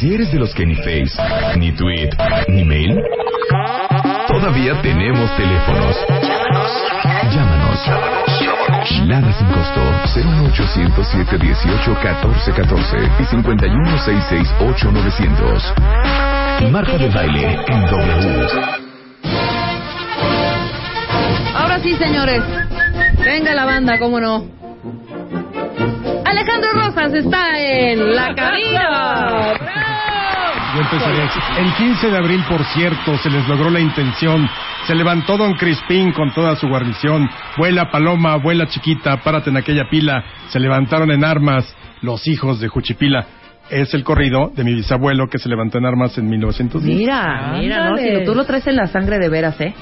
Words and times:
Si 0.00 0.14
eres 0.14 0.32
de 0.32 0.38
los 0.38 0.54
que 0.54 0.64
ni 0.64 0.76
Face, 0.76 1.12
ni 1.56 1.72
Tweet, 1.72 2.08
ni 2.48 2.64
Mail, 2.64 2.98
todavía 4.26 4.80
tenemos 4.80 5.30
teléfonos. 5.36 5.96
Llámanos. 7.30 7.80
Lada 9.06 9.30
sin 9.34 9.46
costo 9.48 9.80
01800 10.16 11.06
718 11.06 11.90
1414 11.90 12.96
y 13.20 13.24
5166 13.26 14.54
900 14.90 15.74
Marta 16.70 16.96
de 16.96 17.08
baile 17.10 17.58
en 17.68 17.86
W. 17.86 18.48
Ahora 21.54 21.78
sí, 21.80 21.94
señores. 21.96 22.42
Venga 23.22 23.54
la 23.54 23.66
banda, 23.66 23.98
cómo 23.98 24.18
no. 24.18 24.59
Alejandro 26.30 26.70
Rosas 26.74 27.12
está 27.14 27.58
en 27.58 28.14
la 28.14 28.34
cabina. 28.34 29.54
Yo 30.74 30.80
empezaría. 30.80 31.28
El 31.58 31.74
15 31.74 32.10
de 32.10 32.16
abril, 32.16 32.44
por 32.48 32.64
cierto, 32.66 33.18
se 33.18 33.28
les 33.28 33.48
logró 33.48 33.70
la 33.70 33.80
intención. 33.80 34.48
Se 34.86 34.94
levantó 34.94 35.36
Don 35.36 35.54
Crispín 35.54 36.12
con 36.12 36.32
toda 36.32 36.54
su 36.54 36.68
guarnición. 36.68 37.28
Vuela 37.56 37.90
Paloma, 37.90 38.36
vuela 38.36 38.68
chiquita, 38.68 39.16
párate 39.16 39.50
en 39.50 39.56
aquella 39.56 39.88
pila. 39.90 40.22
Se 40.50 40.60
levantaron 40.60 41.10
en 41.10 41.24
armas 41.24 41.74
los 42.02 42.28
hijos 42.28 42.60
de 42.60 42.68
Juchipila. 42.68 43.26
Es 43.68 43.92
el 43.94 44.04
corrido 44.04 44.52
de 44.54 44.62
mi 44.62 44.74
bisabuelo 44.74 45.28
que 45.28 45.38
se 45.38 45.48
levantó 45.48 45.78
en 45.78 45.86
armas 45.86 46.16
en 46.18 46.28
1910. 46.28 46.96
Mira, 46.96 47.56
mira, 47.58 47.90
no, 47.90 47.96
si 47.96 48.24
tú 48.24 48.36
lo 48.36 48.44
traes 48.44 48.66
en 48.68 48.76
la 48.76 48.86
sangre 48.86 49.18
de 49.18 49.28
veras, 49.28 49.60
¿eh? 49.60 49.74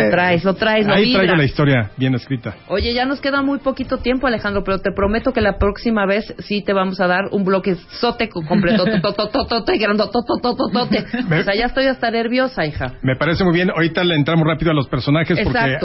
Lo 0.00 0.10
traes, 0.10 0.44
lo 0.44 0.54
traes, 0.54 0.86
lo 0.86 0.94
Ahí 0.94 1.04
vibra. 1.04 1.20
traigo 1.22 1.36
la 1.36 1.44
historia 1.44 1.90
bien 1.96 2.14
escrita. 2.14 2.54
Oye, 2.68 2.92
ya 2.94 3.04
nos 3.04 3.20
queda 3.20 3.42
muy 3.42 3.58
poquito 3.58 3.98
tiempo, 3.98 4.26
Alejandro, 4.26 4.62
pero 4.64 4.78
te 4.78 4.92
prometo 4.92 5.32
que 5.32 5.40
la 5.40 5.58
próxima 5.58 6.06
vez 6.06 6.34
sí 6.38 6.62
te 6.62 6.72
vamos 6.72 7.00
a 7.00 7.06
dar 7.06 7.28
un 7.32 7.44
bloque 7.44 7.76
sote 8.00 8.28
completo, 8.28 8.84
totototote, 9.02 9.78
grandototototote. 9.78 11.04
O 11.40 11.42
sea, 11.44 11.54
ya 11.54 11.66
estoy 11.66 11.86
hasta 11.86 12.10
nerviosa, 12.10 12.64
hija. 12.66 12.94
Me 13.02 13.16
parece 13.16 13.44
muy 13.44 13.54
bien. 13.54 13.70
Ahorita 13.70 14.04
le 14.04 14.14
entramos 14.16 14.46
rápido 14.46 14.70
a 14.70 14.74
los 14.74 14.88
personajes 14.88 15.38
porque 15.42 15.78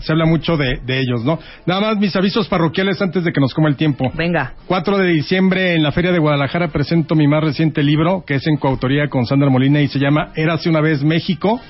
se 0.00 0.12
habla 0.12 0.24
mucho 0.26 0.56
de, 0.56 0.80
de 0.84 1.00
ellos, 1.00 1.24
¿no? 1.24 1.38
Nada 1.66 1.80
más 1.80 1.98
mis 1.98 2.14
avisos 2.16 2.48
parroquiales 2.48 3.00
antes 3.00 3.24
de 3.24 3.32
que 3.32 3.40
nos 3.40 3.54
coma 3.54 3.68
el 3.68 3.76
tiempo. 3.76 4.10
Venga. 4.14 4.54
4 4.66 4.98
de 4.98 5.08
diciembre 5.08 5.74
en 5.74 5.82
la 5.82 5.92
Feria 5.92 6.12
de 6.12 6.18
Guadalajara 6.18 6.68
presento 6.68 7.14
mi 7.14 7.26
más 7.28 7.42
reciente 7.42 7.82
libro, 7.82 8.24
que 8.26 8.34
es 8.36 8.46
en 8.46 8.56
coautoría 8.56 9.08
con 9.08 9.26
Sandra 9.26 9.50
Molina 9.50 9.80
y 9.80 9.88
se 9.88 9.98
llama 9.98 10.32
Érase 10.34 10.68
una 10.68 10.80
vez 10.80 11.02
México. 11.02 11.60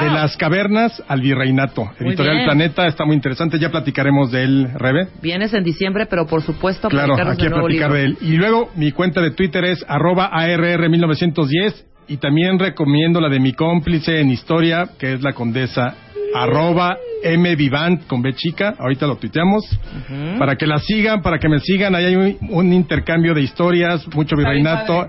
De 0.00 0.10
las 0.10 0.36
cavernas 0.36 1.02
al 1.08 1.20
virreinato. 1.20 1.90
Editorial. 1.98 2.44
Planeta, 2.44 2.86
está 2.86 3.04
muy 3.04 3.14
interesante, 3.14 3.58
ya 3.58 3.70
platicaremos 3.70 4.30
de 4.30 4.44
él, 4.44 4.68
Rebe. 4.74 5.08
Vienes 5.22 5.54
en 5.54 5.64
diciembre, 5.64 6.06
pero 6.06 6.26
por 6.26 6.42
supuesto, 6.42 6.88
Claro, 6.88 7.14
aquí 7.14 7.46
a 7.46 7.50
platicar 7.50 7.92
de 7.92 8.04
él. 8.04 8.18
Y 8.20 8.36
luego 8.36 8.70
mi 8.74 8.92
cuenta 8.92 9.20
de 9.20 9.30
Twitter 9.32 9.64
es 9.64 9.84
arroba 9.88 10.30
ARR1910 10.32 11.84
y 12.08 12.16
también 12.16 12.58
recomiendo 12.58 13.20
la 13.20 13.28
de 13.28 13.38
mi 13.38 13.52
cómplice 13.52 14.20
en 14.20 14.30
historia, 14.30 14.88
que 14.98 15.12
es 15.12 15.22
la 15.22 15.32
condesa 15.32 15.94
arroba 16.34 16.96
mvivant 17.24 18.06
con 18.06 18.22
B 18.22 18.32
chica, 18.34 18.74
ahorita 18.78 19.06
lo 19.06 19.16
tuiteamos, 19.16 19.64
para 20.38 20.56
que 20.56 20.66
la 20.66 20.78
sigan, 20.78 21.22
para 21.22 21.38
que 21.38 21.48
me 21.48 21.58
sigan, 21.58 21.94
ahí 21.94 22.04
hay 22.04 22.16
un, 22.16 22.36
un 22.50 22.72
intercambio 22.72 23.34
de 23.34 23.42
historias, 23.42 24.06
mucho 24.14 24.36
virreinato, 24.36 25.08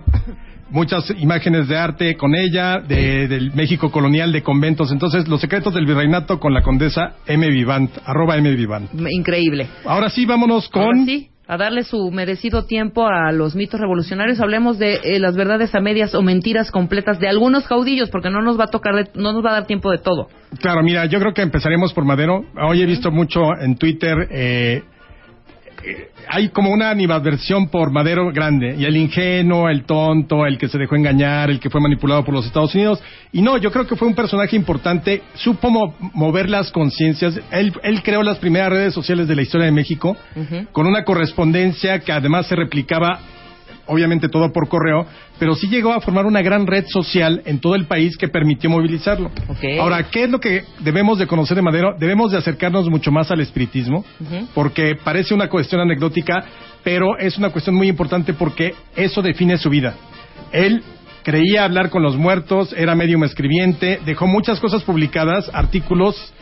muchas 0.69 1.09
imágenes 1.19 1.68
de 1.68 1.78
arte 1.78 2.16
con 2.18 2.35
ella, 2.35 2.80
de, 2.80 3.28
del 3.28 3.53
México 3.53 3.91
colonial, 3.91 4.31
de 4.31 4.44
conventos, 4.44 4.91
entonces 4.91 5.28
los 5.28 5.41
secretos 5.41 5.74
del 5.74 5.85
virreinato 5.85 6.40
con 6.40 6.53
la 6.53 6.62
condesa 6.62 7.13
mvivant, 7.28 7.91
arroba 8.06 8.38
mvivant. 8.38 8.90
Increíble. 9.09 9.68
Ahora 9.85 10.09
sí, 10.09 10.25
vámonos 10.25 10.69
con... 10.69 10.84
Ahora 10.84 11.06
sí, 11.06 11.29
a 11.47 11.58
darle 11.58 11.84
su 11.84 12.12
merecido 12.12 12.66
tiempo 12.66 13.08
a 13.08 13.31
los 13.31 13.56
mitos 13.56 13.79
revolucionarios. 13.79 14.40
Hablemos 14.40 14.78
de 14.78 15.00
eh, 15.03 15.19
las 15.19 15.35
verdades 15.35 15.74
a 15.74 15.79
medias 15.79 16.13
o 16.13 16.22
mentiras 16.22 16.69
completas 16.69 17.19
de 17.19 17.28
algunos 17.28 17.68
caudillos, 17.68 18.12
porque 18.12 18.29
no 18.29 18.41
nos 18.44 18.59
va 18.59 18.66
a 18.66 18.68
tocar, 18.68 18.94
de- 18.94 19.09
no 19.19 19.34
nos 19.34 19.44
va 19.44 19.50
a 19.50 19.53
dar 19.53 19.66
tiempo 19.66 19.90
de 19.90 19.97
todo. 19.97 20.28
Claro, 20.62 20.84
mira, 20.84 21.08
yo 21.08 21.19
creo 21.19 21.34
que 21.34 21.41
empezaremos 21.41 21.91
por 21.91 22.06
Madero. 22.06 22.46
Hoy 22.68 22.84
he 22.84 22.85
visto 22.85 23.09
mucho 23.09 23.41
en 23.59 23.78
Twitter, 23.78 24.28
eh, 24.29 24.84
hay 26.28 26.50
como 26.50 26.72
una 26.72 26.90
animadversión 26.90 27.69
por 27.69 27.91
Madero 27.91 28.31
grande, 28.31 28.75
y 28.78 28.85
el 28.85 28.95
ingenuo, 28.97 29.69
el 29.69 29.84
tonto, 29.84 30.45
el 30.45 30.57
que 30.57 30.67
se 30.67 30.78
dejó 30.78 30.95
engañar, 30.95 31.50
el 31.50 31.59
que 31.59 31.69
fue 31.69 31.81
manipulado 31.81 32.23
por 32.23 32.34
los 32.34 32.45
Estados 32.45 32.73
Unidos. 32.75 33.01
Y 33.31 33.41
no, 33.41 33.57
yo 33.57 33.72
creo 33.72 33.88
que 33.88 33.95
fue 33.95 34.07
un 34.07 34.16
personaje 34.16 34.56
importante, 34.56 35.22
supo 35.35 35.69
mo- 35.69 35.95
mover 36.13 36.50
las 36.50 36.72
conciencias. 36.72 37.40
Él, 37.51 37.73
él 37.84 38.03
creó 38.03 38.23
las 38.23 38.38
primeras 38.40 38.69
redes 38.69 38.94
sociales 38.94 39.28
de 39.28 39.35
la 39.35 39.41
historia 39.41 39.66
de 39.66 39.72
México, 39.72 40.16
con 40.72 40.88
una 40.88 41.03
correspondencia 41.03 42.00
que 42.00 42.11
además 42.11 42.47
se 42.47 42.56
replicaba 42.56 43.19
obviamente 43.90 44.30
todo 44.30 44.54
por 44.54 44.70
correo, 44.70 45.06
pero 45.38 45.56
sí 45.56 45.68
llegó 45.68 45.92
a 45.94 46.00
formar 46.00 46.26
una 46.26 46.42
gran 46.42 46.66
red 46.66 46.86
social 46.88 47.42
en 47.46 47.60
todo 47.60 47.76
el 47.76 47.86
país 47.86 48.16
que 48.18 48.28
permitió 48.28 48.70
movilizarlo. 48.70 49.32
Ahora, 49.80 50.04
¿qué 50.10 50.24
es 50.24 50.30
lo 50.30 50.40
que 50.40 50.64
debemos 50.80 51.20
de 51.20 51.28
conocer 51.28 51.56
de 51.56 51.62
Madero? 51.62 51.96
Debemos 52.00 52.32
de 52.32 52.38
acercarnos 52.38 52.90
mucho 52.90 53.12
más 53.12 53.32
al 53.32 53.42
espiritismo, 53.42 54.06
porque 54.54 54.96
parece 55.04 55.34
una 55.34 55.50
cuestión 55.50 55.82
anecdótica, 55.82 56.46
pero 56.84 57.18
es 57.18 57.38
una 57.38 57.50
cuestión 57.50 57.76
muy 57.76 57.90
importante 57.90 58.34
porque 58.34 58.74
eso 58.96 59.22
define 59.22 59.58
su 59.58 59.70
vida. 59.70 59.96
Él 60.52 60.84
creía 61.24 61.66
hablar 61.66 61.90
con 61.90 62.02
los 62.02 62.16
muertos, 62.16 62.74
era 62.78 62.96
medium 62.96 63.24
escribiente, 63.24 64.00
dejó 64.06 64.28
muchas 64.28 64.60
cosas 64.60 64.84
publicadas, 64.84 65.50
artículos, 65.54 66.34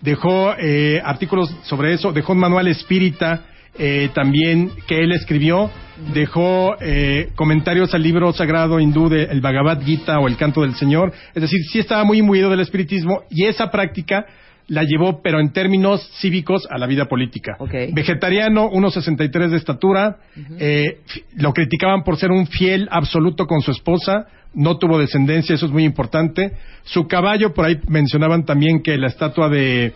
dejó 0.00 0.54
eh, 0.58 1.00
artículos 1.04 1.54
sobre 1.62 1.94
eso, 1.94 2.12
dejó 2.12 2.32
un 2.32 2.40
manual 2.40 2.68
espírita 2.68 3.44
eh, 3.78 4.10
también 4.14 4.70
que 4.86 5.02
él 5.02 5.12
escribió, 5.12 5.70
dejó 6.12 6.76
eh, 6.80 7.30
comentarios 7.34 7.94
al 7.94 8.02
libro 8.02 8.32
sagrado 8.32 8.80
hindú 8.80 9.08
de 9.08 9.24
el 9.24 9.40
Bhagavad 9.40 9.82
Gita 9.82 10.18
o 10.18 10.28
el 10.28 10.36
Canto 10.36 10.62
del 10.62 10.74
Señor, 10.74 11.12
es 11.34 11.42
decir, 11.42 11.60
sí 11.70 11.78
estaba 11.78 12.04
muy 12.04 12.18
imbuido 12.18 12.50
del 12.50 12.60
espiritismo 12.60 13.22
y 13.30 13.44
esa 13.44 13.70
práctica 13.70 14.26
la 14.68 14.82
llevó, 14.82 15.22
pero 15.22 15.38
en 15.40 15.52
términos 15.52 16.10
cívicos, 16.20 16.66
a 16.70 16.78
la 16.78 16.86
vida 16.86 17.06
política. 17.06 17.56
Vegetariano, 17.92 18.68
1,63 18.70 19.48
de 19.48 19.56
estatura, 19.56 20.16
eh, 20.58 20.98
lo 21.36 21.52
criticaban 21.52 22.02
por 22.02 22.16
ser 22.16 22.32
un 22.32 22.46
fiel 22.46 22.88
absoluto 22.90 23.46
con 23.46 23.60
su 23.60 23.70
esposa, 23.70 24.26
no 24.54 24.78
tuvo 24.78 24.98
descendencia, 24.98 25.54
eso 25.54 25.66
es 25.66 25.72
muy 25.72 25.84
importante. 25.84 26.52
Su 26.84 27.06
caballo, 27.06 27.54
por 27.54 27.66
ahí 27.66 27.78
mencionaban 27.88 28.44
también 28.44 28.82
que 28.82 28.96
la 28.96 29.06
estatua 29.06 29.48
de 29.48 29.92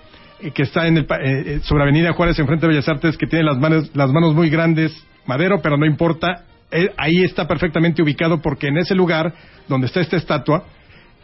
que 0.54 0.62
está 0.62 0.86
en 0.86 0.98
el, 0.98 1.04
eh, 1.04 1.06
eh, 1.20 1.60
sobre 1.62 1.82
Avenida 1.82 2.12
Juárez, 2.12 2.38
enfrente 2.38 2.66
de 2.66 2.72
Bellas 2.72 2.88
Artes, 2.88 3.16
que 3.16 3.26
tiene 3.26 3.44
las 3.44 3.58
manos, 3.58 3.90
las 3.94 4.10
manos 4.10 4.34
muy 4.34 4.50
grandes, 4.50 4.92
madero, 5.26 5.60
pero 5.62 5.76
no 5.76 5.86
importa, 5.86 6.44
eh, 6.70 6.88
ahí 6.96 7.22
está 7.22 7.46
perfectamente 7.46 8.02
ubicado 8.02 8.40
porque 8.40 8.68
en 8.68 8.78
ese 8.78 8.94
lugar 8.94 9.32
donde 9.68 9.86
está 9.86 10.00
esta 10.00 10.16
estatua, 10.16 10.64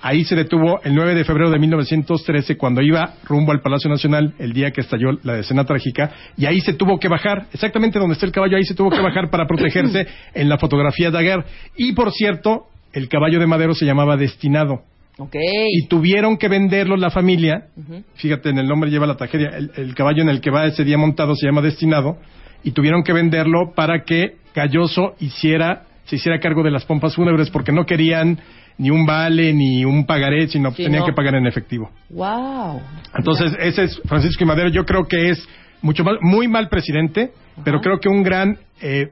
Ahí 0.02 0.24
se 0.24 0.36
detuvo 0.36 0.80
el 0.84 0.94
9 0.94 1.14
de 1.14 1.24
febrero 1.24 1.50
de 1.50 1.58
1913 1.58 2.56
cuando 2.56 2.82
iba 2.82 3.14
rumbo 3.24 3.52
al 3.52 3.60
Palacio 3.60 3.88
Nacional 3.88 4.34
el 4.38 4.52
día 4.52 4.70
que 4.70 4.82
estalló 4.82 5.12
la 5.22 5.38
escena 5.38 5.64
trágica 5.64 6.10
y 6.36 6.44
ahí 6.44 6.60
se 6.60 6.74
tuvo 6.74 6.98
que 6.98 7.08
bajar, 7.08 7.46
exactamente 7.52 7.98
donde 7.98 8.12
está 8.12 8.26
el 8.26 8.32
caballo, 8.32 8.58
ahí 8.58 8.64
se 8.64 8.74
tuvo 8.74 8.90
que 8.90 9.00
bajar 9.00 9.30
para 9.30 9.46
protegerse 9.46 10.06
en 10.34 10.48
la 10.48 10.58
fotografía 10.58 11.10
Daguerre. 11.10 11.46
Y 11.76 11.92
por 11.94 12.12
cierto, 12.12 12.66
el 12.92 13.08
caballo 13.08 13.40
de 13.40 13.46
madero 13.46 13.74
se 13.74 13.86
llamaba 13.86 14.16
Destinado. 14.16 14.82
Y 15.18 15.86
tuvieron 15.88 16.36
que 16.36 16.48
venderlo 16.48 16.96
la 16.96 17.10
familia, 17.10 17.68
fíjate, 18.16 18.50
en 18.50 18.58
el 18.58 18.66
nombre 18.66 18.90
lleva 18.90 19.06
la 19.06 19.16
tragedia, 19.16 19.48
el, 19.56 19.70
el 19.76 19.94
caballo 19.94 20.22
en 20.22 20.28
el 20.28 20.40
que 20.40 20.50
va 20.50 20.66
ese 20.66 20.84
día 20.84 20.98
montado 20.98 21.34
se 21.34 21.46
llama 21.46 21.62
Destinado, 21.62 22.18
y 22.62 22.72
tuvieron 22.72 23.02
que 23.02 23.12
venderlo 23.12 23.72
para 23.74 24.04
que 24.04 24.36
Galloso 24.54 25.14
hiciera, 25.20 25.84
se 26.04 26.16
hiciera 26.16 26.38
cargo 26.40 26.62
de 26.62 26.70
las 26.70 26.84
pompas 26.84 27.14
fúnebres 27.14 27.50
porque 27.50 27.72
no 27.72 27.84
querían 27.86 28.38
ni 28.78 28.90
un 28.90 29.06
vale 29.06 29.52
ni 29.54 29.84
un 29.84 30.04
pagaré, 30.04 30.48
sino 30.48 30.70
Sí, 30.72 30.82
tenían 30.84 31.00
no. 31.00 31.06
que 31.06 31.12
pagar 31.12 31.34
en 31.34 31.46
efectivo. 31.46 31.90
Wow. 32.10 32.80
Entonces, 33.16 33.52
ese 33.58 33.84
es 33.84 34.00
Francisco 34.06 34.44
y 34.44 34.46
Madero. 34.46 34.68
Yo 34.68 34.84
creo 34.84 35.06
que 35.08 35.30
es 35.30 35.48
mucho 35.80 36.04
mal, 36.04 36.18
muy 36.20 36.46
mal 36.48 36.68
presidente, 36.68 37.30
pero 37.64 37.80
creo 37.80 37.98
que 38.00 38.08
un 38.08 38.22
gran 38.22 38.58
eh, 38.82 39.08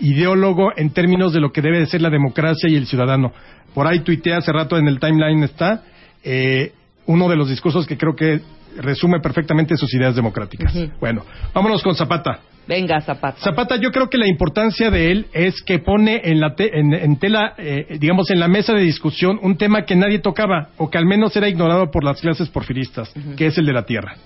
ideólogo 0.00 0.70
en 0.76 0.90
términos 0.90 1.32
de 1.32 1.40
lo 1.40 1.52
que 1.52 1.62
debe 1.62 1.78
de 1.80 1.86
ser 1.86 2.02
la 2.02 2.10
democracia 2.10 2.68
y 2.68 2.76
el 2.76 2.86
ciudadano. 2.86 3.32
Por 3.74 3.86
ahí 3.86 4.00
tuiteé 4.00 4.34
hace 4.34 4.52
rato 4.52 4.76
en 4.78 4.86
el 4.88 4.98
timeline 5.00 5.42
está 5.42 5.82
eh, 6.22 6.72
uno 7.06 7.28
de 7.28 7.36
los 7.36 7.48
discursos 7.48 7.86
que 7.86 7.96
creo 7.98 8.14
que 8.16 8.40
resume 8.78 9.20
perfectamente 9.20 9.76
sus 9.76 9.92
ideas 9.94 10.16
democráticas. 10.16 10.74
Bueno, 11.00 11.24
vámonos 11.52 11.82
con 11.82 11.94
Zapata. 11.94 12.40
Venga, 12.66 12.98
Zapata. 13.02 13.38
Zapata, 13.40 13.76
yo 13.76 13.90
creo 13.92 14.08
que 14.08 14.16
la 14.16 14.26
importancia 14.26 14.90
de 14.90 15.10
él 15.12 15.26
es 15.34 15.60
que 15.62 15.80
pone 15.80 16.22
en, 16.24 16.40
la 16.40 16.54
te- 16.54 16.76
en, 16.78 16.94
en 16.94 17.16
tela, 17.18 17.52
eh, 17.58 17.98
digamos, 18.00 18.30
en 18.30 18.40
la 18.40 18.48
mesa 18.48 18.72
de 18.72 18.80
discusión 18.80 19.38
un 19.42 19.58
tema 19.58 19.84
que 19.84 19.94
nadie 19.94 20.18
tocaba 20.20 20.70
o 20.78 20.88
que 20.90 20.96
al 20.96 21.04
menos 21.04 21.36
era 21.36 21.46
ignorado 21.48 21.90
por 21.90 22.02
las 22.04 22.20
clases 22.22 22.48
porfiristas, 22.48 23.12
que 23.36 23.46
es 23.46 23.58
el 23.58 23.66
de 23.66 23.72
la 23.74 23.84
tierra. 23.84 24.16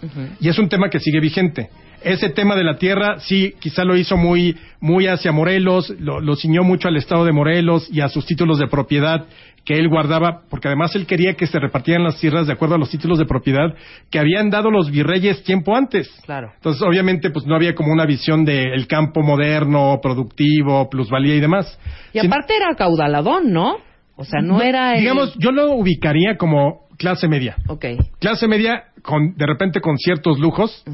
Y 0.40 0.48
es 0.48 0.58
un 0.58 0.68
tema 0.68 0.88
que 0.88 1.00
sigue 1.00 1.18
vigente. 1.20 1.68
Ese 2.02 2.28
tema 2.30 2.54
de 2.56 2.64
la 2.64 2.78
tierra, 2.78 3.18
sí, 3.20 3.54
quizá 3.60 3.84
lo 3.84 3.96
hizo 3.96 4.16
muy, 4.16 4.56
muy 4.80 5.06
hacia 5.08 5.32
Morelos, 5.32 5.90
lo, 5.98 6.20
lo 6.20 6.36
ciñó 6.36 6.62
mucho 6.62 6.88
al 6.88 6.96
estado 6.96 7.24
de 7.24 7.32
Morelos 7.32 7.88
y 7.92 8.00
a 8.00 8.08
sus 8.08 8.24
títulos 8.24 8.58
de 8.58 8.68
propiedad 8.68 9.26
que 9.64 9.74
él 9.74 9.88
guardaba, 9.88 10.42
porque 10.48 10.68
además 10.68 10.94
él 10.96 11.04
quería 11.06 11.34
que 11.34 11.46
se 11.46 11.58
repartieran 11.58 12.02
las 12.04 12.18
tierras 12.18 12.46
de 12.46 12.54
acuerdo 12.54 12.76
a 12.76 12.78
los 12.78 12.88
títulos 12.88 13.18
de 13.18 13.26
propiedad 13.26 13.74
que 14.10 14.18
habían 14.18 14.48
dado 14.48 14.70
los 14.70 14.90
virreyes 14.90 15.42
tiempo 15.42 15.76
antes. 15.76 16.08
Claro. 16.24 16.52
Entonces, 16.54 16.80
obviamente, 16.82 17.28
pues 17.30 17.44
no 17.44 17.54
había 17.54 17.74
como 17.74 17.92
una 17.92 18.06
visión 18.06 18.44
del 18.46 18.86
campo 18.86 19.20
moderno, 19.22 19.98
productivo, 20.02 20.88
plusvalía 20.88 21.34
y 21.34 21.40
demás. 21.40 21.78
Y 22.14 22.20
Sin- 22.20 22.32
aparte 22.32 22.54
era 22.56 22.74
caudaladón, 22.76 23.52
¿no? 23.52 23.76
O 24.18 24.24
sea, 24.24 24.40
no, 24.42 24.60
era 24.60 24.94
el... 24.94 25.00
Digamos, 25.02 25.34
yo 25.38 25.52
lo 25.52 25.74
ubicaría 25.74 26.36
como 26.36 26.88
clase 26.98 27.28
media. 27.28 27.54
Ok. 27.68 27.84
Clase 28.18 28.48
media, 28.48 28.86
con, 29.02 29.36
de 29.36 29.46
repente 29.46 29.80
con 29.80 29.96
ciertos 29.96 30.40
lujos. 30.40 30.84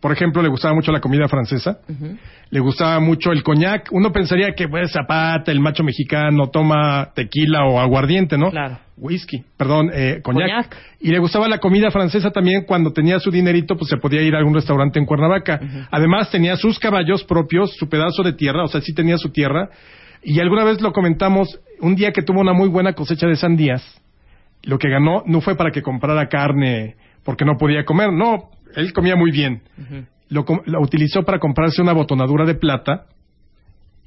Por 0.00 0.10
ejemplo, 0.10 0.42
le 0.42 0.48
gustaba 0.48 0.74
mucho 0.74 0.90
la 0.90 1.00
comida 1.00 1.28
francesa. 1.28 1.78
Le 2.50 2.58
gustaba 2.58 2.98
mucho 2.98 3.30
el 3.30 3.44
coñac. 3.44 3.88
Uno 3.92 4.10
pensaría 4.10 4.54
que, 4.56 4.66
pues, 4.66 4.90
Zapata, 4.90 5.52
el 5.52 5.60
macho 5.60 5.84
mexicano, 5.84 6.50
toma 6.50 7.12
tequila 7.14 7.64
o 7.66 7.78
aguardiente, 7.78 8.36
¿no? 8.36 8.50
Claro. 8.50 8.78
Whisky, 8.96 9.44
perdón, 9.56 9.90
eh, 9.94 10.20
coñac. 10.22 10.48
Coñac. 10.48 10.76
Y 11.00 11.10
le 11.10 11.20
gustaba 11.20 11.46
la 11.48 11.58
comida 11.58 11.92
francesa 11.92 12.32
también. 12.32 12.64
Cuando 12.66 12.92
tenía 12.92 13.20
su 13.20 13.30
dinerito, 13.30 13.76
pues 13.76 13.88
se 13.90 13.96
podía 13.96 14.22
ir 14.22 14.34
a 14.34 14.38
algún 14.38 14.54
restaurante 14.54 14.98
en 14.98 15.06
Cuernavaca. 15.06 15.60
Además, 15.92 16.32
tenía 16.32 16.56
sus 16.56 16.80
caballos 16.80 17.22
propios, 17.22 17.76
su 17.76 17.88
pedazo 17.88 18.24
de 18.24 18.32
tierra, 18.32 18.64
o 18.64 18.68
sea, 18.68 18.80
sí 18.80 18.92
tenía 18.92 19.16
su 19.18 19.30
tierra. 19.30 19.70
Y 20.22 20.40
alguna 20.40 20.64
vez 20.64 20.80
lo 20.80 20.92
comentamos, 20.92 21.60
un 21.80 21.94
día 21.94 22.12
que 22.12 22.22
tuvo 22.22 22.40
una 22.40 22.52
muy 22.52 22.68
buena 22.68 22.92
cosecha 22.92 23.26
de 23.26 23.36
sandías, 23.36 23.82
lo 24.62 24.78
que 24.78 24.88
ganó 24.88 25.22
no 25.26 25.40
fue 25.40 25.56
para 25.56 25.70
que 25.70 25.82
comprara 25.82 26.28
carne 26.28 26.96
porque 27.24 27.44
no 27.44 27.56
podía 27.56 27.84
comer, 27.84 28.12
no, 28.12 28.50
él 28.74 28.92
comía 28.92 29.16
muy 29.16 29.30
bien. 29.30 29.62
lo, 30.28 30.44
lo 30.64 30.80
utilizó 30.80 31.22
para 31.22 31.38
comprarse 31.38 31.82
una 31.82 31.92
botonadura 31.92 32.44
de 32.44 32.54
plata 32.54 33.06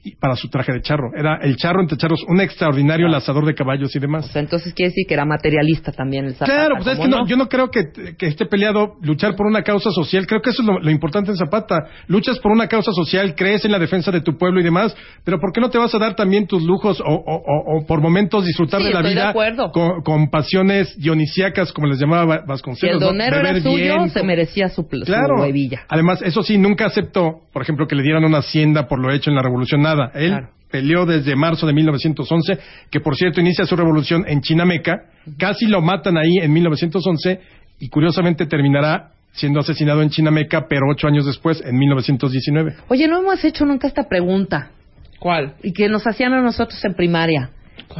y 0.06 0.16
para 0.16 0.36
su 0.36 0.48
traje 0.50 0.72
de 0.72 0.82
charro. 0.82 1.10
Era 1.18 1.40
el 1.42 1.58
charro 1.58 1.82
entre 1.82 1.98
charros, 1.98 2.24
un 2.28 2.40
extraordinario 2.40 3.08
lazador 3.08 3.46
de 3.46 3.54
caballos 3.56 3.96
y 3.96 4.00
demás. 4.00 4.26
O 4.26 4.32
sea, 4.32 4.42
entonces 4.42 4.74
quiere 4.74 4.90
decir 4.92 5.06
que 5.08 5.14
era 5.16 5.26
materialista 5.26 5.92
también 5.92 6.26
el 6.26 6.34
Zapata. 6.36 6.52
Claro, 6.54 6.76
pues 6.76 6.88
es 6.88 6.96
¿cómo 6.98 7.10
que 7.10 7.16
no, 7.18 7.28
yo 7.28 7.36
no 7.38 7.50
creo 7.50 7.70
que, 7.72 7.84
que 8.18 8.28
esté 8.28 8.46
peleado 8.46 8.94
luchar 9.02 9.36
por 9.36 9.48
una 9.48 9.64
causa 9.64 9.90
social. 9.92 10.26
Creo 10.28 10.42
que 10.42 10.52
eso 10.52 10.62
es 10.62 10.68
lo, 10.68 10.80
lo 10.80 10.92
importante 10.92 11.32
en 11.32 11.38
Zapata. 11.38 11.76
Luchas 12.08 12.40
por 12.40 12.52
una 12.52 12.68
causa 12.68 12.92
social, 12.94 13.34
crees 13.36 13.66
en 13.66 13.72
la 13.72 13.80
defensa 13.80 14.12
de 14.12 14.22
tu 14.22 14.38
pueblo 14.38 14.60
y 14.62 14.64
demás, 14.64 14.96
pero 15.24 15.40
¿por 15.40 15.52
qué 15.52 15.60
no 15.62 15.70
te 15.70 15.78
vas 15.78 15.94
a 15.96 16.00
dar 16.00 16.16
también 16.16 16.48
tus 16.48 16.64
lujos 16.64 17.02
o, 17.02 17.06
o- 17.06 17.80
o- 17.80 17.86
por 17.88 18.02
momentos 18.02 18.46
disfrutar 18.46 18.82
Sí, 18.82 18.88
de 18.88 18.94
la 18.94 19.02
de 19.02 19.10
vida 19.10 19.30
acuerdo. 19.30 19.72
con, 19.72 20.02
con 20.04 20.30
pasiones 20.30 20.96
dionisíacas, 20.98 21.72
como 21.74 21.88
les 21.88 22.00
llamaba 22.00 22.26
Va- 22.26 22.40
Si 22.42 22.48
Vasconcelos? 22.48 22.94
el 22.96 23.00
¿no? 23.00 23.06
donero 23.08 23.38
era 23.38 23.48
Beber 23.50 23.64
suyo, 23.64 23.76
bien, 23.98 24.10
se 24.10 24.24
merecía 24.24 24.70
su, 24.70 24.88
pl- 24.88 25.06
su 25.06 25.12
Claro. 25.12 25.42
huevilla. 25.42 25.82
Además, 25.90 26.22
eso 26.22 26.44
sí, 26.44 26.58
nunca 26.58 26.86
aceptó, 26.86 27.42
por 27.52 27.62
ejemplo, 27.62 27.88
que 27.88 27.96
le 27.96 28.04
dieran 28.04 28.24
una 28.24 28.40
hacienda 28.40 28.88
por 28.88 29.00
lo 29.00 29.12
hecho 29.12 29.30
en 29.30 29.36
la 29.36 29.42
revolución. 29.42 29.82
Nada. 29.96 30.12
Él 30.16 30.30
Claro. 30.30 30.50
peleó 30.72 31.06
desde 31.06 31.36
marzo 31.36 31.66
de 31.68 31.74
1911, 31.74 32.58
que 32.90 33.00
por 33.00 33.16
cierto 33.16 33.40
inicia 33.42 33.66
su 33.66 33.76
revolución 33.76 34.26
en 34.28 34.42
Chinameca. 34.42 35.04
Casi 35.38 35.66
lo 35.68 35.82
matan 35.82 36.18
ahí 36.18 36.38
en 36.42 36.52
1911 36.54 37.40
y 37.80 37.90
curiosamente 37.90 38.46
terminará 38.46 39.12
siendo 39.32 39.60
asesinado 39.60 40.02
en 40.02 40.10
Chinameca, 40.10 40.68
pero 40.70 40.84
ocho 40.90 41.08
años 41.08 41.26
después, 41.26 41.62
en 41.66 41.78
1919. 41.78 42.76
Oye, 42.88 43.08
no 43.08 43.20
hemos 43.20 43.44
hecho 43.44 43.66
nunca 43.66 43.88
esta 43.88 44.08
pregunta. 44.08 44.72
¿Cuál? 45.20 45.56
Y 45.64 45.74
que 45.74 45.90
nos 45.90 46.06
hacían 46.08 46.34
a 46.34 46.42
nosotros 46.42 46.84
en 46.86 46.94
primaria. 46.94 47.50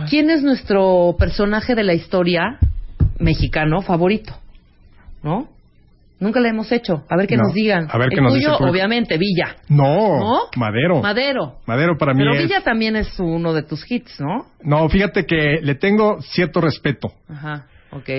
¿Quién 0.10 0.30
es 0.30 0.44
nuestro 0.44 1.16
personaje 1.20 1.76
de 1.76 1.84
la 1.84 1.94
historia 1.94 2.58
mexicano 3.20 3.82
favorito? 3.82 4.34
¿No? 5.24 5.50
Nunca 6.20 6.40
le 6.40 6.50
hemos 6.50 6.72
hecho. 6.72 7.04
A 7.10 7.18
ver 7.18 7.28
No. 7.32 7.44
nos 7.44 7.54
digan. 7.54 7.88
A 7.92 7.98
ver 7.98 8.10
qué 8.10 8.16
el 8.18 8.24
nos 8.24 8.34
tuyo, 8.34 8.52
dice 8.52 8.64
obviamente, 8.64 9.18
Villa. 9.18 9.58
No, 9.68 10.20
¿No? 10.20 10.40
Madero. 10.56 11.02
Madero. 11.02 11.56
Madero 11.66 11.98
para 11.98 12.14
mí 12.14 12.20
Pero 12.20 12.34
es... 12.36 12.44
Villa 12.44 12.62
también 12.62 12.96
es 12.96 13.20
uno 13.20 13.54
de 13.54 13.64
tus 13.64 13.90
hits, 13.90 14.20
¿no? 14.22 14.46
No, 14.64 14.88
fíjate 14.90 15.26
que 15.26 15.60
le 15.62 15.76
tengo 15.76 16.22
cierto 16.22 16.62
respeto. 16.62 17.12
Ajá. 17.30 17.66
Ok. 17.92 18.10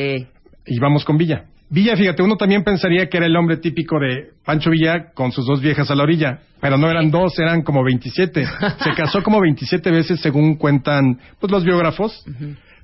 Y 0.66 0.78
vamos 0.78 1.04
con 1.04 1.16
Villa. 1.16 1.44
Villa, 1.68 1.96
fíjate, 1.96 2.22
uno 2.22 2.36
también 2.36 2.62
pensaría 2.62 3.08
que 3.08 3.16
era 3.16 3.26
el 3.26 3.36
hombre 3.36 3.56
típico 3.56 3.98
de 3.98 4.30
Pancho 4.44 4.70
Villa 4.70 5.12
con 5.14 5.32
sus 5.32 5.44
dos 5.46 5.60
viejas 5.60 5.90
a 5.90 5.96
la 5.96 6.04
orilla, 6.04 6.38
pero 6.60 6.76
no 6.78 6.88
eran 6.88 7.10
dos, 7.10 7.36
eran 7.40 7.62
como 7.62 7.82
27. 7.82 8.44
Se 8.84 8.94
casó 8.96 9.20
como 9.22 9.40
27 9.40 9.90
veces 9.90 10.20
según 10.20 10.56
cuentan 10.56 11.18
pues 11.40 11.50
los 11.50 11.64
biógrafos. 11.64 12.24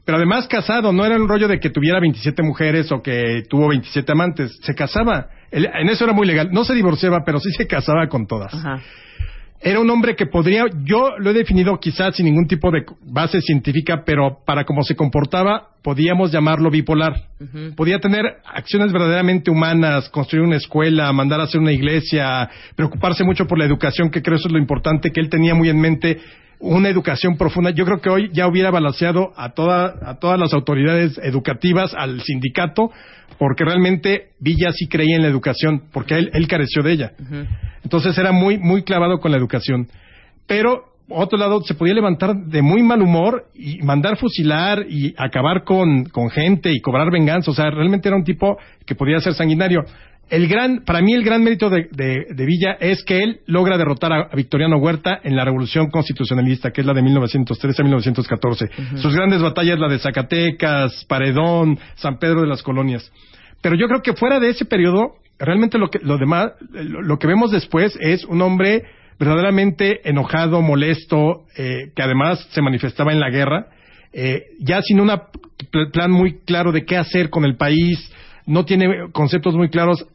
Pero 0.05 0.17
además 0.17 0.49
casado, 0.49 0.93
no 0.93 1.05
era 1.05 1.17
un 1.17 1.29
rollo 1.29 1.47
de 1.49 1.61
que 1.61 1.71
tuviera 1.71 2.01
27 2.01 2.43
mujeres 2.43 2.91
o 2.91 3.03
que 3.03 3.45
tuvo 3.49 3.69
27 3.69 4.11
amantes, 4.13 4.59
se 4.63 4.75
casaba. 4.75 5.29
Él- 5.51 5.69
en 5.73 5.89
eso 5.89 6.05
era 6.05 6.13
muy 6.13 6.27
legal. 6.27 6.49
No 6.51 6.65
se 6.65 6.75
divorciaba, 6.75 7.23
pero 7.25 7.39
sí 7.39 7.51
se 7.53 7.67
casaba 7.67 8.09
con 8.09 8.27
todas. 8.27 8.53
Ajá. 8.53 8.81
Era 9.65 9.79
un 9.79 9.89
hombre 9.91 10.17
que 10.17 10.27
podría, 10.27 10.65
yo 10.83 11.11
lo 11.19 11.31
he 11.31 11.35
definido 11.35 11.79
quizás 11.79 12.17
sin 12.17 12.25
ningún 12.27 12.49
tipo 12.49 12.73
de 12.73 12.85
base 13.07 13.41
científica, 13.41 14.03
pero 14.05 14.39
para 14.45 14.65
cómo 14.65 14.83
se 14.83 14.97
comportaba, 14.97 15.69
podíamos 15.85 16.33
llamarlo 16.33 16.69
bipolar. 16.69 17.13
Podía 17.77 18.01
tener 18.01 18.25
acciones 18.45 18.91
verdaderamente 18.93 19.53
humanas, 19.53 20.09
construir 20.09 20.45
una 20.45 20.57
escuela, 20.57 21.13
mandar 21.13 21.39
a 21.41 21.45
hacer 21.45 21.61
una 21.61 21.71
iglesia, 21.71 22.51
preocuparse 22.75 23.23
mucho 23.23 23.47
por 23.47 23.57
la 23.57 23.65
educación, 23.65 24.11
que 24.11 24.21
creo 24.21 24.37
eso 24.37 24.49
es 24.49 24.53
lo 24.53 24.59
importante, 24.59 25.13
que 25.13 25.21
él 25.21 25.29
tenía 25.29 25.55
muy 25.55 25.69
en 25.69 25.81
mente 25.81 26.19
una 26.63 26.89
educación 26.89 27.37
profunda. 27.37 27.71
Yo 27.71 27.85
creo 27.85 28.01
que 28.01 28.09
hoy 28.09 28.31
ya 28.33 28.47
hubiera 28.47 28.71
balanceado 28.71 29.33
a, 29.37 29.51
toda, 29.51 29.95
a 30.07 30.19
todas 30.19 30.39
las 30.39 30.55
autoridades 30.55 31.19
educativas, 31.23 31.93
al 31.93 32.21
sindicato, 32.23 32.91
porque 33.37 33.65
realmente 33.65 34.31
Villa 34.39 34.71
sí 34.73 34.87
creía 34.87 35.17
en 35.17 35.23
la 35.23 35.29
educación, 35.29 35.83
porque 35.93 36.15
él, 36.15 36.31
él 36.33 36.47
careció 36.47 36.83
de 36.83 36.93
ella. 36.93 37.13
Entonces 37.83 38.17
era 38.17 38.31
muy, 38.31 38.59
muy 38.59 38.85
clavado 38.85 39.19
con 39.19 39.33
la 39.33 39.39
educación. 39.39 39.89
Pero, 40.47 40.85
otro 41.09 41.37
lado, 41.37 41.61
se 41.63 41.75
podía 41.75 41.95
levantar 41.95 42.37
de 42.37 42.63
muy 42.63 42.85
mal 42.85 43.03
humor 43.03 43.49
y 43.55 43.83
mandar 43.83 44.17
fusilar 44.17 44.87
y 44.89 45.15
acabar 45.19 45.65
con, 45.65 46.05
con 46.05 46.31
gente 46.31 46.73
y 46.73 46.81
cobrar 46.81 47.11
venganza. 47.11 47.51
O 47.51 47.55
sea, 47.55 47.71
realmente 47.71 48.09
era 48.09 48.17
un 48.17 48.25
tipo 48.25 48.57
que 48.87 48.95
podía 48.95 49.19
ser 49.19 49.35
sanguinario. 49.35 49.85
El 50.33 50.49
gran, 50.49 50.83
para 50.87 51.03
mí 51.03 51.13
el 51.13 51.23
gran 51.25 51.45
mérito 51.45 51.69
de, 51.69 51.89
de- 51.93 52.25
de 52.35 52.47
Villa 52.47 52.73
es 52.81 53.05
que 53.05 53.23
él 53.23 53.41
logra 53.47 53.77
derrotar 53.77 54.13
a, 54.15 54.21
a 54.33 54.35
Victoriano 54.35 54.79
Huerta 54.79 55.21
en 55.23 55.37
la 55.37 55.45
Revolución 55.45 55.91
Constitucionalista, 55.91 56.71
que 56.71 56.81
es 56.81 56.87
la 56.87 56.95
de 56.95 57.03
1913 57.03 57.83
a 57.83 57.85
1914. 57.85 58.71
Sus 58.97 59.15
grandes 59.15 59.43
batallas, 59.43 59.79
la 59.79 59.89
de 59.89 59.99
Zacatecas, 59.99 61.05
Paredón, 61.07 61.79
San 61.97 62.19
Pedro 62.19 62.41
de 62.41 62.47
las 62.47 62.63
Colonias. 62.63 63.13
Pero 63.61 63.77
yo 63.77 63.87
creo 63.89 64.01
que 64.01 64.15
fuera 64.15 64.41
de 64.41 64.49
ese 64.49 64.65
periodo, 64.65 65.17
realmente 65.39 65.77
lo 65.77 65.91
que, 65.91 65.99
lo 65.99 66.17
demás, 66.17 66.53
lo, 66.73 67.03
lo 67.03 67.19
que 67.19 67.27
vemos 67.27 67.51
después 67.51 67.95
es 68.01 68.25
un 68.25 68.41
hombre 68.41 68.85
verdaderamente 69.19 70.09
enojado, 70.09 70.63
molesto, 70.63 71.45
eh, 71.59 71.93
que 71.95 72.03
además 72.03 72.49
se 72.53 72.63
manifestaba 72.63 73.13
en 73.13 73.21
la 73.21 73.29
guerra, 73.29 73.67
eh, 74.15 74.45
ya 74.61 74.81
sin 74.81 74.99
un 74.99 75.11
plan 75.93 76.11
muy 76.11 76.39
claro 76.47 76.73
de 76.73 76.87
qué 76.87 76.97
hacer 76.97 77.29
con 77.29 77.45
el 77.45 77.57
país, 77.57 78.11
no 78.47 78.65
tiene 78.65 78.89
conceptos 79.13 79.55
muy 79.55 79.69
claros. 79.69 80.07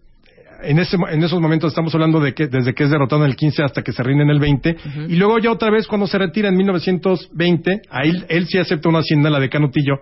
En, 0.63 0.79
ese, 0.79 0.97
en 1.11 1.23
esos 1.23 1.39
momentos 1.39 1.71
estamos 1.71 1.93
hablando 1.93 2.19
de 2.19 2.33
que 2.33 2.47
desde 2.47 2.73
que 2.73 2.83
es 2.83 2.89
derrotado 2.89 3.23
en 3.23 3.29
el 3.29 3.35
15 3.35 3.63
hasta 3.63 3.81
que 3.83 3.91
se 3.91 4.01
rinde 4.03 4.23
en 4.23 4.29
el 4.29 4.39
20, 4.39 4.75
y 5.09 5.15
luego 5.15 5.39
ya 5.39 5.51
otra 5.51 5.69
vez 5.69 5.87
cuando 5.87 6.07
se 6.07 6.17
retira 6.17 6.49
en 6.49 6.57
1920, 6.57 7.81
ahí 7.89 8.11
él 8.29 8.47
sí 8.47 8.57
acepta 8.57 8.89
una 8.89 8.99
hacienda, 8.99 9.29
la 9.29 9.39
de 9.39 9.49
Canutillo, 9.49 9.95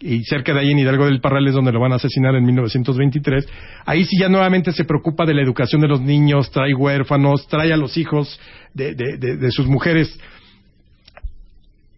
y 0.00 0.22
cerca 0.24 0.52
de 0.52 0.60
ahí 0.60 0.70
en 0.70 0.78
Hidalgo 0.78 1.06
del 1.06 1.20
Parral 1.20 1.46
es 1.48 1.54
donde 1.54 1.72
lo 1.72 1.80
van 1.80 1.92
a 1.92 1.96
asesinar 1.96 2.34
en 2.34 2.44
1923. 2.44 3.48
Ahí 3.86 4.04
sí 4.04 4.18
ya 4.20 4.28
nuevamente 4.28 4.72
se 4.72 4.84
preocupa 4.84 5.24
de 5.24 5.32
la 5.34 5.42
educación 5.42 5.80
de 5.80 5.88
los 5.88 6.00
niños, 6.00 6.50
trae 6.50 6.74
huérfanos, 6.74 7.46
trae 7.48 7.72
a 7.72 7.76
los 7.76 7.96
hijos 7.96 8.38
de, 8.74 8.94
de- 8.94 9.16
de- 9.18 9.36
de 9.36 9.50
sus 9.50 9.66
mujeres. 9.66 10.18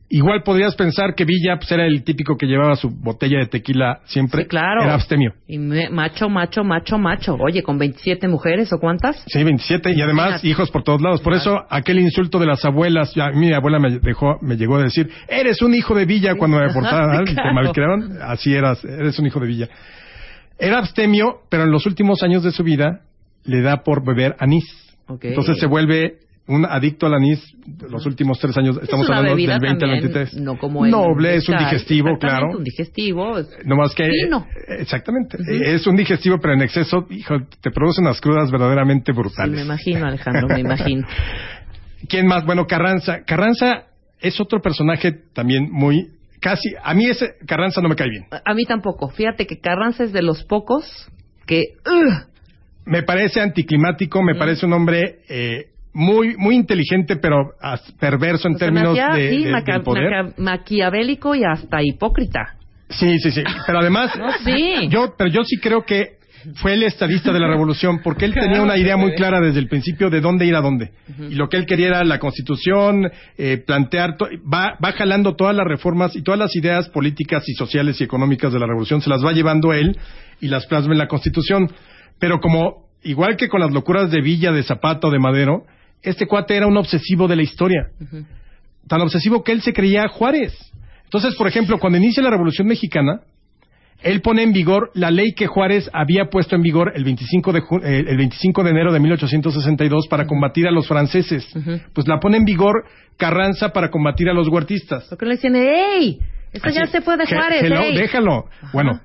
Igual 0.08 0.44
podrías 0.44 0.76
pensar 0.76 1.14
que 1.16 1.24
Villa 1.24 1.56
pues, 1.58 1.70
era 1.72 1.84
el 1.84 2.04
típico 2.04 2.36
que 2.36 2.46
llevaba 2.46 2.76
su 2.76 2.90
botella 2.90 3.38
de 3.40 3.46
tequila 3.46 4.00
siempre. 4.04 4.42
Sí, 4.42 4.48
claro. 4.48 4.84
Era 4.84 4.94
abstemio. 4.94 5.32
Y 5.48 5.58
me- 5.58 5.90
macho, 5.90 6.28
macho, 6.28 6.62
macho, 6.62 6.96
macho. 6.96 7.34
Oye, 7.34 7.62
¿con 7.64 7.76
27 7.76 8.28
mujeres 8.28 8.72
o 8.72 8.78
cuántas? 8.78 9.24
Sí, 9.26 9.42
27 9.42 9.90
y 9.96 10.00
además 10.00 10.44
hijos 10.44 10.70
por 10.70 10.84
todos 10.84 11.02
lados. 11.02 11.20
Por 11.22 11.34
eso 11.34 11.60
aquel 11.70 11.98
insulto 11.98 12.38
de 12.38 12.46
las 12.46 12.64
abuelas, 12.64 13.12
ya, 13.16 13.30
mi 13.30 13.52
abuela 13.52 13.80
me 13.80 13.98
dejó, 13.98 14.38
me 14.42 14.56
llegó 14.56 14.76
a 14.76 14.84
decir, 14.84 15.10
eres 15.28 15.60
un 15.60 15.74
hijo 15.74 15.92
de 15.96 16.04
Villa 16.04 16.36
cuando 16.36 16.58
me 16.60 16.72
portaban, 16.72 17.22
y 17.22 17.26
te 17.26 17.34
Claro. 17.34 17.54
malcriaban. 17.54 18.18
Así 18.22 18.54
eras, 18.54 18.84
eres 18.84 19.18
un 19.18 19.26
hijo 19.26 19.40
de 19.40 19.46
Villa. 19.48 19.68
Era 20.58 20.78
abstemio, 20.78 21.40
pero 21.50 21.64
en 21.64 21.70
los 21.72 21.84
últimos 21.84 22.22
años 22.22 22.44
de 22.44 22.52
su 22.52 22.62
vida 22.62 23.00
le 23.44 23.60
da 23.60 23.82
por 23.82 24.04
beber 24.06 24.36
anís. 24.38 24.64
Ok. 25.08 25.24
Entonces 25.24 25.58
se 25.58 25.66
vuelve 25.66 26.18
un 26.48 26.64
adicto 26.64 27.06
al 27.06 27.14
anís 27.14 27.40
los 27.90 28.06
últimos 28.06 28.38
tres 28.38 28.56
años. 28.56 28.78
Estamos 28.80 29.04
es 29.06 29.10
hablando 29.10 29.34
del 29.36 29.46
20 29.46 29.52
al 29.52 29.60
también, 29.78 30.00
23. 30.12 30.34
No 30.40 30.56
como 30.58 30.84
el 30.84 30.92
Noble, 30.92 31.34
es 31.36 31.48
un 31.48 31.58
digestivo, 31.58 32.16
claro. 32.18 32.50
un 32.56 32.62
digestivo. 32.64 33.38
es- 33.38 33.48
No 33.64 33.76
más 33.76 33.94
que. 33.94 34.08
Vino. 34.08 34.46
Exactamente. 34.78 35.38
Es 35.64 35.86
un 35.86 35.96
digestivo, 35.96 36.38
pero 36.40 36.54
en 36.54 36.62
exceso, 36.62 37.06
hijo, 37.10 37.34
te 37.60 37.70
produce 37.70 38.00
unas 38.00 38.20
crudas 38.20 38.50
verdaderamente 38.50 39.12
Sí, 39.12 39.18
brutales. 39.18 39.54
me 39.56 39.62
imagino, 39.62 40.06
Alejandro, 40.06 40.48
me 40.48 40.60
imagino. 40.60 41.06
¿Quién 42.08 42.26
más? 42.26 42.44
Bueno, 42.44 42.66
Carranza. 42.66 43.24
Carranza 43.24 43.86
es 44.20 44.40
otro 44.40 44.60
personaje 44.60 45.12
también 45.34 45.68
muy. 45.70 46.10
Casi. 46.40 46.68
A 46.84 46.94
mí 46.94 47.06
ese 47.06 47.34
Carranza 47.46 47.80
no 47.80 47.88
me 47.88 47.96
cae 47.96 48.08
bien. 48.10 48.26
A 48.44 48.54
mí 48.54 48.64
tampoco. 48.66 49.08
Fíjate 49.08 49.46
que 49.46 49.58
Carranza 49.58 50.04
es 50.04 50.12
de 50.12 50.22
los 50.22 50.44
pocos 50.44 51.08
que... 51.46 51.62
ugh, 51.84 52.26
Me 52.84 53.02
parece 53.02 53.40
anticlimático, 53.40 54.22
me 54.22 54.34
parece 54.36 54.66
un 54.66 54.74
hombre 54.74 55.20
eh, 55.28 55.70
muy 55.96 56.36
muy 56.36 56.54
inteligente, 56.54 57.16
pero 57.16 57.52
perverso 57.98 58.48
en 58.48 58.54
o 58.54 58.58
sea, 58.58 58.70
me 58.70 58.80
términos 58.80 58.98
hacía, 58.98 59.14
de, 59.16 59.30
sí, 59.30 59.44
de- 59.44 59.50
maca- 59.50 59.72
del 59.74 59.82
poder. 59.82 60.10
maca- 60.10 60.34
maquiavélico 60.36 61.34
y 61.34 61.42
hasta 61.44 61.82
hipócrita. 61.82 62.54
Sí, 62.88 63.18
sí, 63.18 63.30
sí. 63.32 63.42
Pero 63.66 63.78
además, 63.80 64.12
No, 64.16 64.30
sí. 64.44 64.88
yo, 64.88 65.14
pero 65.18 65.28
yo 65.30 65.42
sí 65.44 65.56
creo 65.58 65.84
que 65.84 66.16
fue 66.56 66.74
el 66.74 66.84
estadista 66.84 67.32
de 67.32 67.40
la 67.40 67.48
revolución, 67.48 68.00
porque 68.04 68.24
él 68.26 68.32
tenía 68.34 68.62
una 68.62 68.76
idea 68.76 68.96
muy 68.96 69.14
clara 69.16 69.40
desde 69.40 69.58
el 69.58 69.66
principio 69.68 70.10
de 70.10 70.20
dónde 70.20 70.46
ir 70.46 70.54
a 70.54 70.60
dónde. 70.60 70.92
Y 71.28 71.34
lo 71.34 71.48
que 71.48 71.56
él 71.56 71.66
quería 71.66 71.88
era 71.88 72.04
la 72.04 72.20
constitución, 72.20 73.10
eh, 73.36 73.56
plantear, 73.66 74.16
va, 74.44 74.76
va 74.82 74.92
jalando 74.92 75.34
todas 75.34 75.56
las 75.56 75.66
reformas 75.66 76.14
y 76.14 76.22
todas 76.22 76.38
las 76.38 76.54
ideas 76.54 76.88
políticas 76.90 77.42
y 77.48 77.54
sociales 77.54 78.00
y 78.00 78.04
económicas 78.04 78.52
de 78.52 78.60
la 78.60 78.66
revolución, 78.66 79.00
se 79.00 79.10
las 79.10 79.24
va 79.24 79.32
llevando 79.32 79.72
él 79.72 79.98
y 80.40 80.46
las 80.46 80.66
plasma 80.66 80.92
en 80.92 80.98
la 80.98 81.08
constitución. 81.08 81.68
Pero 82.20 82.38
como, 82.38 82.86
igual 83.02 83.36
que 83.36 83.48
con 83.48 83.60
las 83.60 83.72
locuras 83.72 84.12
de 84.12 84.20
Villa, 84.20 84.52
de 84.52 84.62
Zapata 84.62 85.08
o 85.08 85.10
de 85.10 85.18
Madero, 85.18 85.64
este 86.10 86.26
cuate 86.26 86.56
era 86.56 86.66
un 86.66 86.76
obsesivo 86.76 87.28
de 87.28 87.36
la 87.36 87.42
historia. 87.42 87.88
Tan 88.88 89.00
obsesivo 89.00 89.42
que 89.42 89.52
él 89.52 89.62
se 89.62 89.72
creía 89.72 90.08
Juárez. 90.08 90.54
Entonces, 91.04 91.34
por 91.36 91.46
ejemplo, 91.48 91.78
cuando 91.78 91.98
inicia 91.98 92.22
la 92.22 92.30
Revolución 92.30 92.66
Mexicana, 92.66 93.20
él 94.02 94.20
pone 94.20 94.42
en 94.42 94.52
vigor 94.52 94.90
la 94.94 95.10
ley 95.10 95.32
que 95.32 95.46
Juárez 95.46 95.88
había 95.92 96.26
puesto 96.26 96.54
en 96.54 96.62
vigor 96.62 96.92
el 96.94 97.02
25 97.04 97.52
de, 97.52 97.58
eh, 97.60 98.04
el 98.08 98.16
25 98.16 98.62
de 98.62 98.70
enero 98.70 98.92
de 98.92 99.00
1862 99.00 100.06
para 100.08 100.26
combatir 100.26 100.66
a 100.68 100.70
los 100.70 100.86
franceses. 100.86 101.46
Pues 101.94 102.06
la 102.06 102.18
pone 102.20 102.36
en 102.36 102.44
vigor 102.44 102.84
Carranza 103.16 103.70
para 103.70 103.90
combatir 103.90 104.28
a 104.28 104.34
los 104.34 104.48
huertistas. 104.48 105.06
Porque 105.08 105.24
le 105.26 105.34
decían, 105.36 105.56
¡ey! 105.56 106.18
Esto 106.52 106.68
ya 106.70 106.86
se 106.86 107.00
fue 107.00 107.16
de 107.16 107.24
"He- 107.24 107.34
Juárez, 107.34 107.62
hello, 107.62 107.80
ey". 107.80 107.96
déjalo. 107.96 108.44
Bueno, 108.72 109.00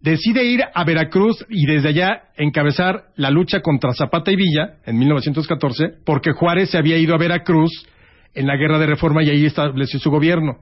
decide 0.00 0.44
ir 0.44 0.62
a 0.74 0.84
Veracruz 0.84 1.44
y 1.48 1.66
desde 1.66 1.90
allá 1.90 2.22
encabezar 2.36 3.04
la 3.16 3.30
lucha 3.30 3.60
contra 3.60 3.92
Zapata 3.92 4.30
y 4.32 4.36
Villa 4.36 4.76
en 4.86 4.98
1914 4.98 5.94
porque 6.04 6.32
Juárez 6.32 6.70
se 6.70 6.78
había 6.78 6.96
ido 6.96 7.14
a 7.14 7.18
Veracruz 7.18 7.86
en 8.34 8.46
la 8.46 8.56
guerra 8.56 8.78
de 8.78 8.86
reforma 8.86 9.22
y 9.22 9.30
ahí 9.30 9.46
estableció 9.46 9.98
su 9.98 10.10
gobierno. 10.10 10.58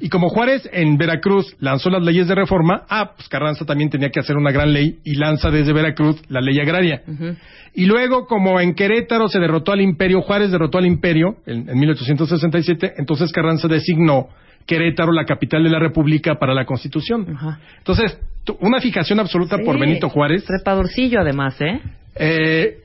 Y 0.00 0.10
como 0.10 0.28
Juárez 0.28 0.68
en 0.72 0.96
Veracruz 0.96 1.56
lanzó 1.58 1.90
las 1.90 2.02
leyes 2.02 2.28
de 2.28 2.36
reforma, 2.36 2.84
ah, 2.88 3.14
pues 3.16 3.28
Carranza 3.28 3.64
también 3.64 3.90
tenía 3.90 4.10
que 4.10 4.20
hacer 4.20 4.36
una 4.36 4.52
gran 4.52 4.72
ley 4.72 5.00
y 5.02 5.16
lanza 5.16 5.50
desde 5.50 5.72
Veracruz 5.72 6.22
la 6.28 6.40
ley 6.40 6.60
agraria. 6.60 7.02
Y 7.74 7.86
luego, 7.86 8.26
como 8.26 8.60
en 8.60 8.74
Querétaro 8.74 9.28
se 9.28 9.40
derrotó 9.40 9.72
al 9.72 9.80
imperio, 9.80 10.22
Juárez 10.22 10.52
derrotó 10.52 10.78
al 10.78 10.86
imperio 10.86 11.38
en, 11.46 11.68
en 11.68 11.78
1867, 11.78 12.94
entonces 12.96 13.32
Carranza 13.32 13.66
designó 13.66 14.28
Querétaro 14.66 15.12
la 15.12 15.24
capital 15.24 15.62
de 15.62 15.70
la 15.70 15.78
República 15.78 16.34
para 16.36 16.52
la 16.52 16.64
Constitución. 16.64 17.26
Entonces, 17.78 18.18
una 18.60 18.80
fijación 18.80 19.20
absoluta 19.20 19.58
por. 19.58 19.78
Benito 19.78 20.08
Juárez. 20.08 20.44
Trepadorcillo, 20.44 21.20
además, 21.20 21.60
¿eh? 21.60 21.80
Eh, 22.16 22.78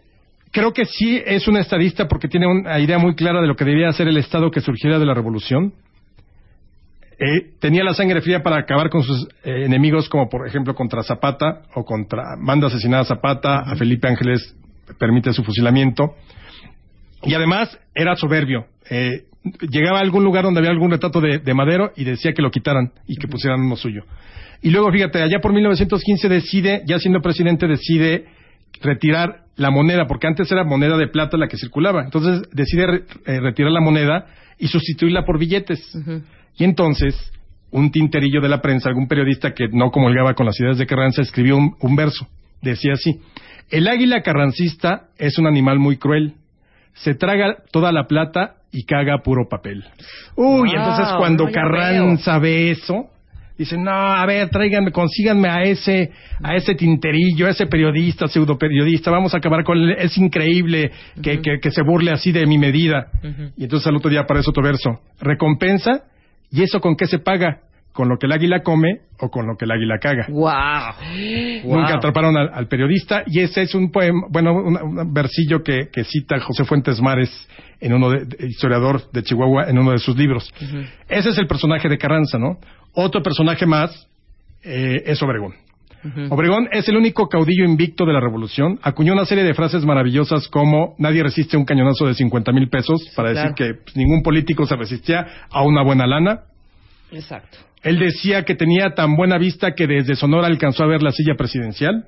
creo 0.52 0.74
que 0.74 0.86
sí 0.86 1.22
es 1.26 1.48
un 1.48 1.58
estadista 1.58 2.08
porque 2.08 2.28
tiene 2.28 2.48
una 2.48 2.80
idea 2.80 2.98
muy 3.00 3.16
clara 3.16 3.42
de 3.42 3.48
lo 3.48 3.56
que 3.56 3.66
debía 3.66 3.92
ser 3.94 4.08
el 4.08 4.18
Estado 4.18 4.52
que 4.52 4.62
surgiera 4.62 5.00
de 5.00 5.06
la 5.06 5.14
revolución. 5.14 5.74
Eh, 7.18 7.52
tenía 7.60 7.84
la 7.84 7.94
sangre 7.94 8.22
fría 8.22 8.42
para 8.42 8.58
acabar 8.58 8.90
con 8.90 9.04
sus 9.04 9.28
eh, 9.44 9.66
enemigos, 9.66 10.10
como 10.10 10.28
por 10.28 10.48
ejemplo 10.48 10.74
contra 10.74 11.04
Zapata 11.04 11.62
o 11.76 11.86
contra 11.86 12.36
manda 12.40 12.68
asesinar 12.68 13.02
a 13.02 13.06
Zapata, 13.06 13.60
a 13.60 13.76
Felipe 13.76 14.08
Ángeles 14.08 14.56
permite 14.98 15.32
su 15.34 15.44
fusilamiento. 15.44 16.16
Y 17.24 17.34
además 17.36 17.80
era 17.94 18.16
soberbio. 18.16 18.66
Eh, 18.90 19.26
llegaba 19.70 20.00
a 20.00 20.02
algún 20.02 20.24
lugar 20.24 20.44
donde 20.44 20.60
había 20.60 20.72
algún 20.72 20.92
retrato 20.92 21.22
de, 21.22 21.40
de 21.40 21.54
Madero 21.54 21.92
y 21.96 22.04
decía 22.04 22.34
que 22.34 22.42
lo 22.42 22.50
quitaran 22.50 22.92
y 23.08 23.16
que 23.18 23.28
pusieran 23.28 23.62
uno 23.62 23.76
suyo. 23.76 24.04
Y 24.64 24.72
luego, 24.72 24.92
fíjate, 24.92 25.22
allá 25.22 25.40
por 25.40 25.54
1915 25.54 26.28
decide, 26.28 26.84
ya 26.86 26.98
siendo 27.00 27.22
presidente, 27.22 27.68
decide 27.68 28.26
retirar 28.82 29.41
la 29.56 29.70
moneda, 29.70 30.08
porque 30.08 30.28
antes 30.28 30.52
era 30.52 30.64
moneda 30.64 30.98
de 30.98 31.08
plata 31.08 31.38
la 31.38 31.48
que 31.48 31.58
circulaba. 31.58 32.04
Entonces 32.04 32.42
decide 32.54 32.88
re- 32.88 33.04
eh, 33.26 33.40
retirar 33.40 33.72
la 33.72 33.82
moneda 33.82 34.26
y 34.58 34.68
sustituirla 34.68 35.24
por 35.26 35.38
billetes. 35.40 35.80
Y 36.58 36.64
entonces, 36.64 37.16
un 37.72 37.92
tinterillo 37.92 38.42
de 38.42 38.50
la 38.50 38.62
prensa, 38.62 38.90
algún 38.90 39.08
periodista 39.08 39.54
que 39.54 39.68
no 39.72 39.92
comulgaba 39.92 40.34
con 40.34 40.46
las 40.46 40.60
ideas 40.60 40.78
de 40.78 40.86
Carranza, 40.88 41.22
escribió 41.22 41.58
un, 41.58 41.76
un 41.80 41.96
verso. 41.96 42.28
Decía 42.62 42.94
así, 42.94 43.20
el 43.70 43.88
águila 43.88 44.22
carrancista 44.22 45.08
es 45.18 45.38
un 45.38 45.48
animal 45.48 45.80
muy 45.80 45.98
cruel. 45.98 46.34
Se 46.94 47.16
traga 47.16 47.58
toda 47.72 47.92
la 47.92 48.06
plata 48.06 48.56
y 48.72 48.84
caga 48.86 49.20
puro 49.24 49.48
papel. 49.50 49.84
Uy, 50.36 50.70
Wow, 50.70 50.76
entonces 50.76 51.08
cuando 51.18 51.46
Carranza 51.52 52.38
ve 52.40 52.72
eso, 52.72 53.06
dice, 53.58 53.78
no, 53.78 53.92
a 53.92 54.26
ver, 54.26 54.50
tráiganme, 54.50 54.92
consíganme 54.92 55.50
a 55.50 55.64
ese, 55.64 56.12
a 56.42 56.56
ese 56.56 56.76
tinterillo, 56.76 57.48
a 57.48 57.52
ese 57.52 57.68
periodista, 57.68 58.28
pseudo 58.28 58.58
periodista, 58.58 59.12
vamos 59.12 59.34
a 59.34 59.38
acabar 59.38 59.64
con 59.64 59.78
él, 59.78 59.96
es 59.98 60.18
increíble 60.18 60.92
que, 61.22 61.42
que, 61.42 61.60
que 61.60 61.72
se 61.72 61.82
burle 61.84 62.12
así 62.12 62.32
de 62.32 62.46
mi 62.46 62.58
medida. 62.58 63.08
Y 63.58 63.64
entonces 63.64 63.88
al 63.88 63.96
otro 63.96 64.10
día 64.10 64.22
aparece 64.22 64.50
otro 64.50 64.64
verso, 64.64 65.00
recompensa, 65.20 66.04
¿y 66.52 66.64
eso 66.64 66.80
con 66.80 66.96
qué 66.96 67.08
se 67.08 67.20
paga? 67.20 67.62
¿Con 67.94 68.08
lo 68.08 68.18
que 68.18 68.26
el 68.26 68.32
águila 68.32 68.62
come 68.64 69.02
o 69.20 69.30
con 69.30 69.46
lo 69.48 69.58
que 69.58 69.66
el 69.66 69.72
águila 69.72 69.98
caga? 70.00 70.26
¡Wow! 70.30 70.94
Nunca 71.66 71.96
atraparon 71.96 72.38
al, 72.38 72.50
al 72.54 72.68
periodista 72.68 73.24
y 73.28 73.40
ese 73.42 73.64
es 73.64 73.76
un 73.76 73.92
poema, 73.92 74.22
bueno, 74.30 74.54
un, 74.54 74.78
un 74.82 75.14
versillo 75.14 75.62
que, 75.64 75.90
que 75.92 76.04
cita 76.06 76.40
José 76.40 76.64
Fuentes 76.64 77.02
Mares, 77.02 77.30
en 77.80 77.94
uno 77.94 78.12
de, 78.12 78.28
historiador 78.48 79.12
de 79.12 79.24
Chihuahua, 79.24 79.70
en 79.70 79.78
uno 79.78 79.92
de 79.92 79.98
sus 80.00 80.16
libros. 80.16 80.50
Ese 81.10 81.30
es 81.30 81.38
el 81.38 81.48
personaje 81.48 81.90
de 81.90 81.98
Carranza, 81.98 82.38
¿no? 82.38 82.60
Otro 82.94 83.22
personaje 83.22 83.66
más 83.66 84.08
eh, 84.64 85.04
es 85.06 85.22
Obregón. 85.22 85.54
Obregón 86.30 86.68
es 86.72 86.88
el 86.90 86.98
único 86.98 87.28
caudillo 87.30 87.64
invicto 87.64 88.06
de 88.06 88.14
la 88.14 88.20
revolución. 88.20 88.80
Acuñó 88.82 89.14
una 89.14 89.26
serie 89.26 89.44
de 89.44 89.54
frases 89.54 89.86
maravillosas 89.86 90.48
como 90.48 90.96
nadie 90.98 91.22
resiste 91.22 91.58
un 91.58 91.66
cañonazo 91.66 92.08
de 92.08 92.16
50 92.16 92.52
mil 92.54 92.70
pesos 92.70 93.08
para 93.16 93.34
Claro. 93.34 93.50
decir 93.50 93.68
que 93.68 93.74
pues, 93.84 93.96
ningún 93.96 94.24
político 94.24 94.66
se 94.66 94.76
resistía 94.76 95.28
a 95.52 95.62
una 95.62 95.84
buena 95.84 96.08
lana. 96.08 96.40
Exacto. 97.12 97.58
Él 97.84 98.00
decía 98.00 98.44
que 98.44 98.56
tenía 98.56 98.94
tan 98.96 99.16
buena 99.16 99.38
vista 99.38 99.74
que 99.76 99.88
desde 99.88 100.16
Sonora 100.16 100.48
alcanzó 100.48 100.84
a 100.84 100.88
ver 100.88 101.02
la 101.02 101.12
silla 101.12 101.36
presidencial. 101.36 102.08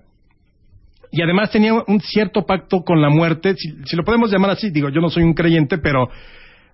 Y 1.11 1.21
además 1.21 1.51
tenía 1.51 1.73
un 1.73 1.99
cierto 2.01 2.45
pacto 2.45 2.81
con 2.83 3.01
la 3.01 3.09
muerte, 3.09 3.55
si, 3.55 3.71
si 3.85 3.95
lo 3.95 4.03
podemos 4.03 4.31
llamar 4.31 4.51
así, 4.51 4.71
digo, 4.71 4.89
yo 4.89 4.99
no 4.99 5.09
soy 5.09 5.23
un 5.23 5.33
creyente, 5.33 5.77
pero 5.77 6.09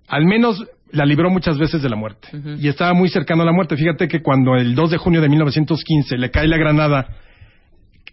al 0.08 0.24
menos 0.24 0.64
la 0.92 1.04
libró 1.04 1.30
muchas 1.30 1.58
veces 1.58 1.82
de 1.82 1.88
la 1.88 1.96
muerte. 1.96 2.28
Y 2.58 2.68
estaba 2.68 2.92
muy 2.94 3.08
cercano 3.08 3.42
a 3.42 3.46
la 3.46 3.52
muerte. 3.52 3.76
Fíjate 3.76 4.08
que 4.08 4.22
cuando 4.22 4.56
el 4.56 4.74
2 4.74 4.90
de 4.90 4.96
junio 4.96 5.20
de 5.20 5.28
1915 5.28 6.18
le 6.18 6.30
cae 6.30 6.48
la 6.48 6.56
granada, 6.56 7.08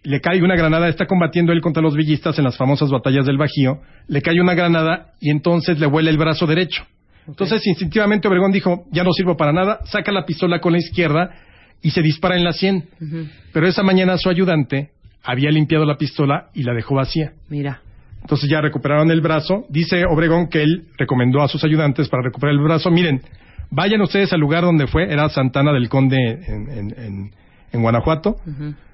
le 0.04 0.20
cae 0.20 0.42
una 0.42 0.54
granada, 0.54 0.88
está 0.88 1.06
combatiendo 1.06 1.52
él 1.52 1.60
contra 1.60 1.82
los 1.82 1.94
villistas 1.94 2.38
en 2.38 2.44
las 2.44 2.56
famosas 2.56 2.90
batallas 2.90 3.26
del 3.26 3.36
Bajío, 3.36 3.80
le 4.06 4.22
cae 4.22 4.40
una 4.40 4.54
granada 4.54 5.12
y 5.20 5.30
entonces 5.30 5.80
le 5.80 5.86
vuela 5.86 6.10
el 6.10 6.18
brazo 6.18 6.46
derecho. 6.46 6.84
Entonces, 7.28 7.66
instintivamente 7.66 8.26
Obregón 8.28 8.50
dijo, 8.52 8.86
ya 8.90 9.04
no 9.04 9.12
sirvo 9.12 9.36
para 9.36 9.52
nada, 9.52 9.80
saca 9.84 10.10
la 10.12 10.24
pistola 10.24 10.60
con 10.60 10.72
la 10.72 10.78
izquierda 10.78 11.30
y 11.82 11.90
se 11.90 12.02
dispara 12.02 12.36
en 12.36 12.44
la 12.44 12.52
sien. 12.52 12.88
Pero 13.52 13.68
esa 13.68 13.82
mañana 13.82 14.16
su 14.18 14.28
ayudante 14.28 14.90
había 15.22 15.50
limpiado 15.50 15.84
la 15.84 15.96
pistola 15.96 16.48
y 16.54 16.62
la 16.62 16.72
dejó 16.74 16.94
vacía. 16.96 17.32
Mira. 17.48 17.82
Entonces 18.22 18.48
ya 18.50 18.60
recuperaron 18.60 19.10
el 19.10 19.20
brazo. 19.20 19.64
Dice 19.68 20.04
Obregón 20.10 20.48
que 20.48 20.62
él 20.62 20.86
recomendó 20.96 21.42
a 21.42 21.48
sus 21.48 21.62
ayudantes 21.64 22.08
para 22.08 22.22
recuperar 22.24 22.54
el 22.54 22.60
brazo. 22.60 22.90
Miren, 22.90 23.20
vayan 23.70 24.00
ustedes 24.00 24.32
al 24.32 24.40
lugar 24.40 24.62
donde 24.64 24.86
fue, 24.86 25.12
era 25.12 25.28
Santana 25.28 25.72
del 25.72 25.88
Conde 25.88 26.16
en, 26.16 26.70
en- 26.70 26.94
en- 26.98 27.30
en 27.72 27.82
Guanajuato. 27.82 28.36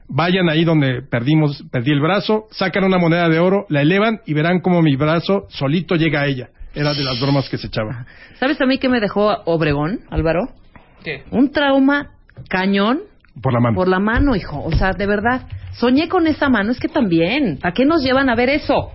Vayan 0.08 0.50
ahí 0.50 0.64
donde 0.64 1.00
perdimos, 1.02 1.64
perdí 1.70 1.90
el 1.92 2.00
brazo, 2.00 2.46
sacan 2.50 2.84
una 2.84 2.98
moneda 2.98 3.28
de 3.30 3.38
oro, 3.38 3.64
la 3.70 3.80
elevan 3.80 4.20
y 4.26 4.34
verán 4.34 4.60
cómo 4.60 4.82
mi 4.82 4.96
brazo 4.96 5.46
solito 5.48 5.94
llega 5.96 6.20
a 6.20 6.26
ella. 6.26 6.50
Era 6.74 6.92
de 6.94 7.04
las 7.04 7.20
bromas 7.20 7.48
que 7.48 7.56
se 7.58 7.68
echaba. 7.68 8.04
¿Sabes 8.38 8.60
a 8.60 8.66
mí 8.66 8.78
qué 8.78 8.88
me 8.88 9.00
dejó 9.00 9.28
Obregón, 9.44 10.00
Álvaro? 10.10 10.48
¿Qué? 11.04 11.22
Un 11.30 11.50
trauma 11.52 12.10
cañón 12.48 13.00
Por 13.40 13.52
la 13.52 13.60
mano. 13.60 13.76
por 13.76 13.88
la 13.88 13.98
mano, 14.00 14.34
hijo. 14.34 14.62
O 14.62 14.72
sea, 14.72 14.90
de 14.92 15.06
verdad, 15.06 15.42
soñé 15.74 16.08
con 16.08 16.26
esa 16.26 16.48
mano. 16.48 16.72
Es 16.72 16.80
que 16.80 16.88
también, 16.88 17.58
¿a 17.62 17.72
qué 17.72 17.84
nos 17.84 18.02
llevan 18.02 18.28
a 18.28 18.34
ver 18.34 18.48
eso? 18.48 18.90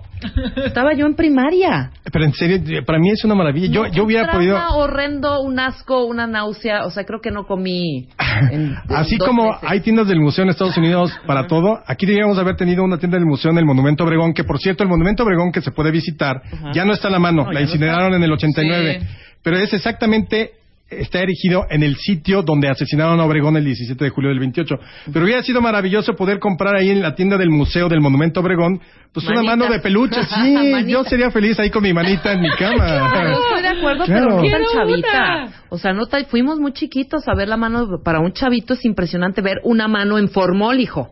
Estaba 0.64 0.92
yo 0.94 1.06
en 1.06 1.14
primaria. 1.14 1.90
Pero 2.12 2.24
en 2.24 2.32
serio, 2.32 2.84
para 2.84 2.98
mí 2.98 3.10
es 3.10 3.24
una 3.24 3.34
maravilla. 3.34 3.68
Yo, 3.68 3.82
No, 3.84 3.92
yo 3.92 4.04
hubiera 4.04 4.30
podido... 4.32 4.58
horrendo, 4.76 5.40
un 5.42 5.58
asco, 5.58 6.04
una 6.06 6.26
náusea. 6.26 6.84
O 6.86 6.90
sea, 6.90 7.04
creo 7.04 7.20
que 7.20 7.30
no 7.30 7.44
comí. 7.46 8.08
en- 8.50 8.74
en 8.74 8.76
Así 8.88 9.18
como 9.18 9.44
meses. 9.52 9.60
hay 9.68 9.80
tiendas 9.80 10.08
del 10.08 10.20
museo 10.20 10.44
en 10.44 10.50
Estados 10.50 10.76
Unidos 10.76 11.12
para 11.26 11.46
todo, 11.46 11.78
aquí 11.86 12.06
deberíamos 12.06 12.38
haber 12.38 12.56
tenido 12.56 12.82
una 12.84 12.98
tienda 12.98 13.16
del 13.18 13.26
museo 13.26 13.50
en 13.50 13.58
el 13.58 13.64
Monumento 13.64 14.04
Obregón, 14.04 14.32
que 14.34 14.44
por 14.44 14.58
cierto, 14.58 14.82
el 14.82 14.88
Monumento 14.88 15.22
Obregón 15.24 15.52
que 15.52 15.60
se 15.60 15.70
puede 15.70 15.90
visitar 15.90 16.40
Ajá. 16.52 16.72
ya 16.72 16.84
no 16.84 16.92
está 16.92 17.08
a 17.08 17.10
la 17.10 17.18
mano, 17.18 17.44
No, 17.44 17.52
la 17.52 17.60
no 17.60 17.66
incineraron 17.66 18.14
en 18.14 18.22
el 18.22 18.32
89, 18.32 18.98
Sí. 19.00 19.06
pero 19.42 19.56
es 19.58 19.72
exactamente 19.72 20.52
está 20.90 21.20
erigido 21.20 21.66
en 21.70 21.82
el 21.82 21.96
sitio 21.96 22.42
donde 22.42 22.68
asesinaron 22.68 23.18
a 23.20 23.24
Obregón 23.24 23.56
el 23.56 23.64
17 23.64 24.02
de 24.04 24.10
julio 24.10 24.30
del 24.30 24.38
28. 24.40 24.74
Pero 25.12 25.24
hubiera 25.24 25.42
sido 25.42 25.60
maravilloso 25.60 26.14
poder 26.14 26.38
comprar 26.38 26.74
ahí 26.76 26.90
en 26.90 27.00
la 27.00 27.14
tienda 27.14 27.36
del 27.38 27.50
museo 27.50 27.88
del 27.88 28.00
Monumento 28.00 28.40
Obregón, 28.40 28.80
pues 29.12 29.26
una 29.28 29.42
mano 29.42 29.66
de 29.68 29.78
peluche. 29.80 30.20
Sí, 30.28 30.52
Manita. 30.54 30.88
yo 30.88 31.04
sería 31.04 31.30
feliz 31.30 31.58
ahí 31.60 31.70
con 31.70 31.82
mi 31.82 31.92
manita 31.92 32.32
en 32.32 32.40
mi 32.40 32.50
cama. 32.58 33.10
Pero 33.12 33.30
estoy 33.32 33.62
de 33.62 33.68
acuerdo, 33.68 34.04
Claro. 34.04 34.38
pero 34.42 34.58
no 34.58 34.64
tan 34.64 34.64
chavita. 34.72 35.08
una. 35.44 35.52
O 35.70 35.78
sea, 35.78 35.92
no 35.92 36.02
fuimos 36.28 36.58
muy 36.58 36.72
chiquitos 36.72 37.26
a 37.28 37.34
ver 37.34 37.48
la 37.48 37.56
mano. 37.56 38.00
Para 38.04 38.20
un 38.20 38.32
chavito 38.32 38.74
es 38.74 38.84
impresionante 38.84 39.40
ver 39.42 39.58
una 39.64 39.88
mano 39.88 40.18
en 40.18 40.28
formol, 40.28 40.80
hijo. 40.80 41.10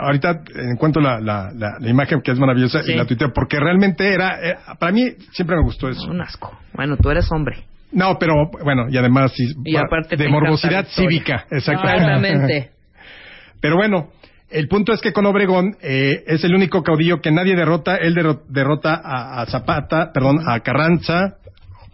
Ahorita 0.00 0.42
encuentro 0.72 1.02
la, 1.02 1.18
la, 1.18 1.50
la, 1.52 1.78
la 1.80 1.90
imagen 1.90 2.20
que 2.22 2.30
es 2.30 2.38
maravillosa 2.38 2.82
Sí. 2.84 2.92
y 2.92 2.94
la 2.94 3.06
tuiteo 3.06 3.32
porque 3.34 3.58
realmente 3.58 4.06
era, 4.14 4.38
eh, 4.50 4.54
para 4.78 4.92
mí 4.92 5.02
siempre 5.32 5.56
me 5.56 5.62
gustó 5.64 5.88
eso. 5.88 6.08
Un 6.08 6.20
asco. 6.20 6.56
Bueno, 6.74 6.96
tú 6.96 7.10
eres 7.10 7.28
hombre. 7.32 7.64
No, 7.94 8.18
pero 8.18 8.34
bueno, 8.62 8.86
y 8.90 8.96
además 8.98 9.32
sí, 9.34 9.44
Y 9.64 9.76
aparte 9.76 10.16
te 10.16 10.24
de 10.24 10.28
morbosidad 10.28 10.86
cívica. 10.88 11.46
Exactamente. 11.50 12.70
Pero 13.60 13.76
bueno, 13.76 14.10
el 14.50 14.68
punto 14.68 14.92
es 14.92 15.00
que 15.00 15.12
con 15.12 15.24
Obregón 15.26 15.76
eh, 15.80 16.22
es 16.26 16.44
el 16.44 16.54
único 16.54 16.82
caudillo 16.82 17.22
que 17.22 17.30
nadie 17.30 17.56
derrota. 17.56 17.96
Él 17.96 18.14
derro- 18.14 18.42
derrota 18.48 19.00
a, 19.02 19.40
a 19.40 19.46
Zapata, 19.46 20.12
perdón, 20.12 20.40
a 20.46 20.60
Carranza, 20.60 21.36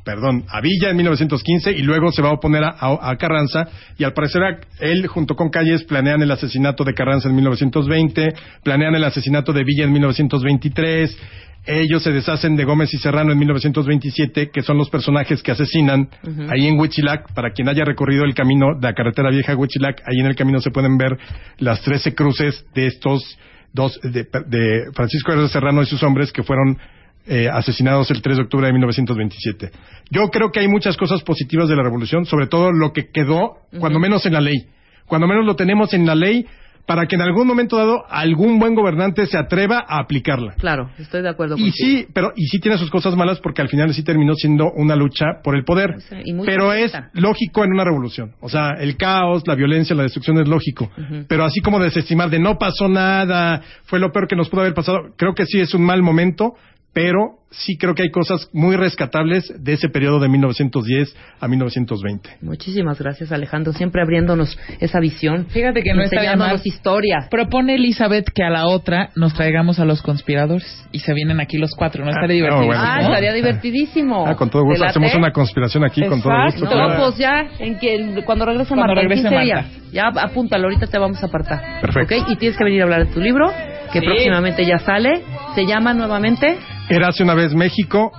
perdón, 0.04 0.44
a 0.48 0.60
Villa 0.60 0.90
en 0.90 0.96
1915 0.96 1.72
y 1.72 1.82
luego 1.82 2.10
se 2.12 2.22
va 2.22 2.30
a 2.30 2.32
oponer 2.32 2.64
a, 2.64 2.70
a- 2.78 3.10
a 3.10 3.16
Carranza 3.16 3.68
y 3.98 4.04
al 4.04 4.12
parecer 4.12 4.42
a- 4.42 4.58
él 4.80 5.06
junto 5.06 5.34
con 5.36 5.50
Calles 5.50 5.84
planean 5.84 6.22
el 6.22 6.30
asesinato 6.30 6.84
de 6.84 6.94
Carranza 6.94 7.28
en 7.28 7.34
1920, 7.36 8.28
planean 8.64 8.94
el 8.94 9.04
asesinato 9.04 9.52
de 9.52 9.64
Villa 9.64 9.84
en 9.84 9.92
1923. 9.92 11.18
Ellos 11.66 12.02
se 12.02 12.10
deshacen 12.10 12.56
de 12.56 12.64
Gómez 12.64 12.92
y 12.94 12.98
Serrano 12.98 13.32
en 13.32 13.38
1927, 13.38 14.50
que 14.50 14.62
son 14.62 14.78
los 14.78 14.88
personajes 14.88 15.42
que 15.42 15.52
asesinan 15.52 16.08
ahí 16.50 16.66
en 16.66 16.80
Huichilac. 16.80 17.34
Para 17.34 17.50
quien 17.52 17.68
haya 17.68 17.84
recorrido 17.84 18.24
el 18.24 18.34
camino 18.34 18.74
de 18.80 18.88
la 18.88 18.94
carretera 18.94 19.28
vieja 19.30 19.52
a 19.52 19.56
Huichilac, 19.56 20.00
ahí 20.06 20.18
en 20.20 20.26
el 20.26 20.36
camino 20.36 20.60
se 20.60 20.70
pueden 20.70 20.96
ver 20.96 21.18
las 21.58 21.82
13 21.82 22.14
cruces 22.14 22.64
de 22.74 22.86
estos 22.86 23.38
dos, 23.74 24.00
de, 24.02 24.26
de 24.46 24.84
Francisco 24.94 25.32
Herrera 25.32 25.48
Serrano 25.48 25.82
y 25.82 25.86
sus 25.86 26.02
hombres 26.02 26.32
que 26.32 26.42
fueron 26.42 26.78
eh, 27.32 27.48
asesinados 27.48 28.10
el 28.10 28.20
3 28.20 28.38
de 28.38 28.42
octubre 28.42 28.66
de 28.66 28.72
1927. 28.72 29.70
Yo 30.10 30.28
creo 30.30 30.50
que 30.50 30.58
hay 30.58 30.66
muchas 30.66 30.96
cosas 30.96 31.22
positivas 31.22 31.68
de 31.68 31.76
la 31.76 31.82
revolución, 31.84 32.26
sobre 32.26 32.48
todo 32.48 32.72
lo 32.72 32.92
que 32.92 33.10
quedó, 33.12 33.58
cuando 33.78 34.00
menos 34.00 34.26
en 34.26 34.32
la 34.32 34.40
ley. 34.40 34.66
Cuando 35.06 35.28
menos 35.28 35.46
lo 35.46 35.54
tenemos 35.54 35.94
en 35.94 36.06
la 36.06 36.16
ley 36.16 36.44
para 36.86 37.06
que 37.06 37.14
en 37.14 37.22
algún 37.22 37.46
momento 37.46 37.76
dado 37.76 38.04
algún 38.08 38.58
buen 38.58 38.74
gobernante 38.74 39.24
se 39.26 39.38
atreva 39.38 39.84
a 39.86 40.00
aplicarla. 40.00 40.54
Claro, 40.54 40.90
estoy 40.98 41.22
de 41.22 41.28
acuerdo 41.28 41.54
Y 41.56 41.70
contigo. 41.70 41.74
sí, 41.76 42.06
pero 42.12 42.32
y 42.34 42.46
sí 42.46 42.58
tiene 42.58 42.78
sus 42.78 42.90
cosas 42.90 43.14
malas 43.14 43.38
porque 43.38 43.62
al 43.62 43.68
final 43.68 43.94
sí 43.94 44.02
terminó 44.02 44.34
siendo 44.34 44.72
una 44.72 44.96
lucha 44.96 45.26
por 45.44 45.54
el 45.54 45.62
poder. 45.62 45.94
Y 46.24 46.34
pero 46.44 46.72
es 46.72 46.92
lógico 47.12 47.62
en 47.62 47.72
una 47.72 47.84
revolución. 47.84 48.32
O 48.40 48.48
sea, 48.48 48.70
el 48.80 48.96
caos, 48.96 49.44
la 49.46 49.54
violencia, 49.54 49.94
la 49.94 50.02
destrucción 50.02 50.38
es 50.38 50.48
lógico. 50.48 50.90
Pero 51.28 51.44
así 51.44 51.60
como 51.60 51.78
desestimar 51.78 52.28
de 52.28 52.40
no 52.40 52.58
pasó 52.58 52.88
nada, 52.88 53.62
fue 53.84 54.00
lo 54.00 54.10
peor 54.10 54.26
que 54.26 54.34
nos 54.34 54.48
pudo 54.48 54.62
haber 54.62 54.74
pasado, 54.74 54.98
creo 55.16 55.32
que 55.32 55.46
sí 55.46 55.60
es 55.60 55.72
un 55.74 55.82
mal 55.84 56.02
momento, 56.02 56.54
pero 56.92 57.36
sí 57.52 57.76
creo 57.76 57.94
que 57.94 58.02
hay 58.04 58.10
cosas 58.10 58.48
muy 58.52 58.76
rescatables 58.76 59.52
de 59.58 59.72
ese 59.72 59.88
periodo 59.88 60.20
de 60.20 60.28
1910 60.28 61.16
a 61.40 61.48
1920. 61.48 62.30
Muchísimas 62.42 62.98
gracias, 63.00 63.32
Alejandro. 63.32 63.72
Siempre 63.72 64.02
abriéndonos 64.02 64.56
esa 64.78 65.00
visión. 65.00 65.46
Fíjate 65.46 65.82
que 65.82 65.90
no 65.90 65.96
mal. 65.96 66.04
enseñándonos 66.04 66.64
historia. 66.66 67.26
Propone 67.30 67.74
Elizabeth 67.74 68.30
que 68.32 68.44
a 68.44 68.50
la 68.50 68.66
otra 68.66 69.10
nos 69.16 69.34
traigamos 69.34 69.80
a 69.80 69.84
los 69.84 70.00
conspiradores 70.02 70.64
y 70.92 71.00
se 71.00 71.12
vienen 71.14 71.40
aquí 71.40 71.58
los 71.58 71.72
cuatro. 71.76 72.04
¿No 72.04 72.10
estaría 72.10 72.34
Ah, 72.34 72.36
divertido? 72.36 72.66
bueno, 72.66 72.82
Ah, 72.84 72.96
¿no? 73.00 73.02
estaría 73.08 73.32
divertidísimo. 73.32 74.24
Ah, 74.26 74.36
con 74.36 74.48
todo 74.50 74.62
¿Te 74.62 74.68
gusto. 74.68 74.84
Hacemos 74.84 75.14
una 75.14 75.32
conspiración 75.32 75.84
aquí 75.84 76.02
con 76.06 76.22
todo 76.22 76.32
gusto. 76.44 76.64
Exacto. 76.64 76.76
No, 76.76 76.86
claro. 76.86 77.02
pues 77.04 77.18
ya, 77.18 77.46
en 77.58 77.78
que, 77.78 78.22
cuando 78.24 78.44
regrese 78.46 78.68
Cuando 78.68 78.86
Marta, 78.86 79.00
en 79.02 79.08
regrese 79.08 79.28
15 79.28 79.34
Marta. 79.34 79.68
días. 79.68 79.92
Ya 79.92 80.06
apúntalo, 80.22 80.64
ahorita 80.68 80.86
te 80.86 80.98
vamos 80.98 81.22
a 81.22 81.26
apartar. 81.26 81.80
Perfecto. 81.80 82.14
¿Ok? 82.14 82.28
Y 82.30 82.36
tienes 82.36 82.56
que 82.56 82.64
venir 82.64 82.80
a 82.80 82.84
hablar 82.84 83.06
de 83.06 83.12
tu 83.12 83.20
libro, 83.20 83.50
que 83.92 83.98
Sí. 84.00 84.06
próximamente 84.06 84.64
ya 84.64 84.78
sale. 84.78 85.20
Se 85.56 85.66
llama 85.66 85.92
nuevamente 85.94 86.56
Érase 86.90 87.22
una 87.22 87.34
vez 87.34 87.54
México, 87.54 88.12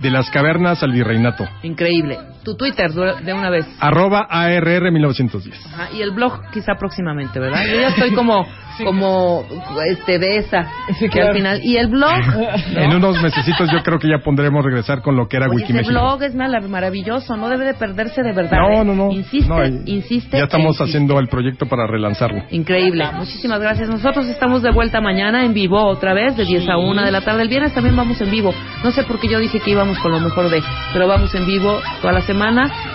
de 0.00 0.10
las 0.10 0.28
cavernas 0.30 0.82
al 0.82 0.90
virreinato. 0.90 1.46
Increíble. 1.62 2.18
Tu 2.48 2.56
Twitter 2.56 2.90
de 2.90 3.32
una 3.34 3.50
vez. 3.50 3.66
Arroba 3.78 4.26
ARR 4.30 4.90
1910. 4.90 5.66
Ajá, 5.66 5.88
y 5.94 6.00
el 6.00 6.12
blog 6.12 6.40
quizá 6.50 6.76
próximamente, 6.78 7.38
¿verdad? 7.38 7.60
Yo 7.70 7.78
ya 7.78 7.88
estoy 7.88 8.12
como 8.14 8.46
como 8.84 9.44
este 9.90 10.20
de 10.20 10.36
esa 10.38 10.68
Sí, 11.00 11.06
que 11.06 11.08
claro. 11.10 11.28
al 11.30 11.34
final 11.34 11.60
y 11.64 11.76
el 11.76 11.88
blog 11.88 12.12
¿no? 12.72 12.80
En 12.80 12.94
unos 12.94 13.20
mesecitos 13.20 13.68
yo 13.72 13.82
creo 13.82 13.98
que 13.98 14.08
ya 14.08 14.22
pondremos 14.24 14.64
regresar 14.64 15.02
con 15.02 15.16
lo 15.16 15.26
que 15.28 15.36
era 15.36 15.46
Oye, 15.46 15.56
ese 15.56 15.62
Wikiméxico. 15.64 15.92
blog 16.00 16.22
es 16.22 16.34
maravilloso, 16.68 17.36
no 17.36 17.48
debe 17.48 17.64
de 17.64 17.74
perderse 17.74 18.22
de 18.22 18.32
verdad. 18.32 18.58
No, 18.60 18.80
¿eh? 18.80 18.84
no, 18.84 18.94
no. 18.94 19.10
Insiste, 19.12 19.48
No, 19.48 19.64
insiste. 19.84 20.38
Ya 20.38 20.44
estamos 20.44 20.68
insiste. 20.76 20.84
haciendo 20.84 21.18
el 21.18 21.26
proyecto 21.28 21.66
para 21.66 21.86
relanzarlo. 21.88 22.44
Increíble. 22.50 23.04
Muchísimas 23.14 23.60
gracias. 23.60 23.88
Nosotros 23.88 24.26
estamos 24.28 24.62
de 24.62 24.70
vuelta 24.70 25.00
mañana 25.00 25.44
en 25.44 25.52
vivo 25.54 25.84
otra 25.84 26.14
vez, 26.14 26.36
de 26.36 26.44
10 26.44 26.68
a 26.68 26.78
1 26.78 27.04
de 27.04 27.10
la 27.10 27.20
tarde. 27.22 27.42
El 27.42 27.48
viernes 27.48 27.74
también 27.74 27.96
vamos 27.96 28.20
en 28.20 28.30
vivo. 28.30 28.54
No 28.84 28.90
sé 28.92 29.02
por 29.02 29.18
qué 29.18 29.28
yo 29.28 29.38
dije 29.40 29.58
que 29.60 29.72
íbamos 29.72 29.98
con 29.98 30.12
lo 30.12 30.20
mejor 30.20 30.48
de, 30.50 30.62
pero 30.92 31.08
vamos 31.08 31.34
en 31.34 31.46
vivo 31.46 31.80
toda 32.00 32.12
la 32.12 32.20
semana 32.22 32.37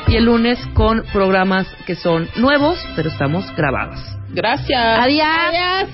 y 0.07 0.15
el 0.15 0.25
lunes 0.25 0.59
con 0.73 1.03
programas 1.11 1.67
que 1.85 1.95
son 1.95 2.27
nuevos, 2.37 2.77
pero 2.95 3.09
estamos 3.09 3.45
grabados. 3.55 3.99
Gracias. 4.33 4.99
Adiós. 4.99 5.89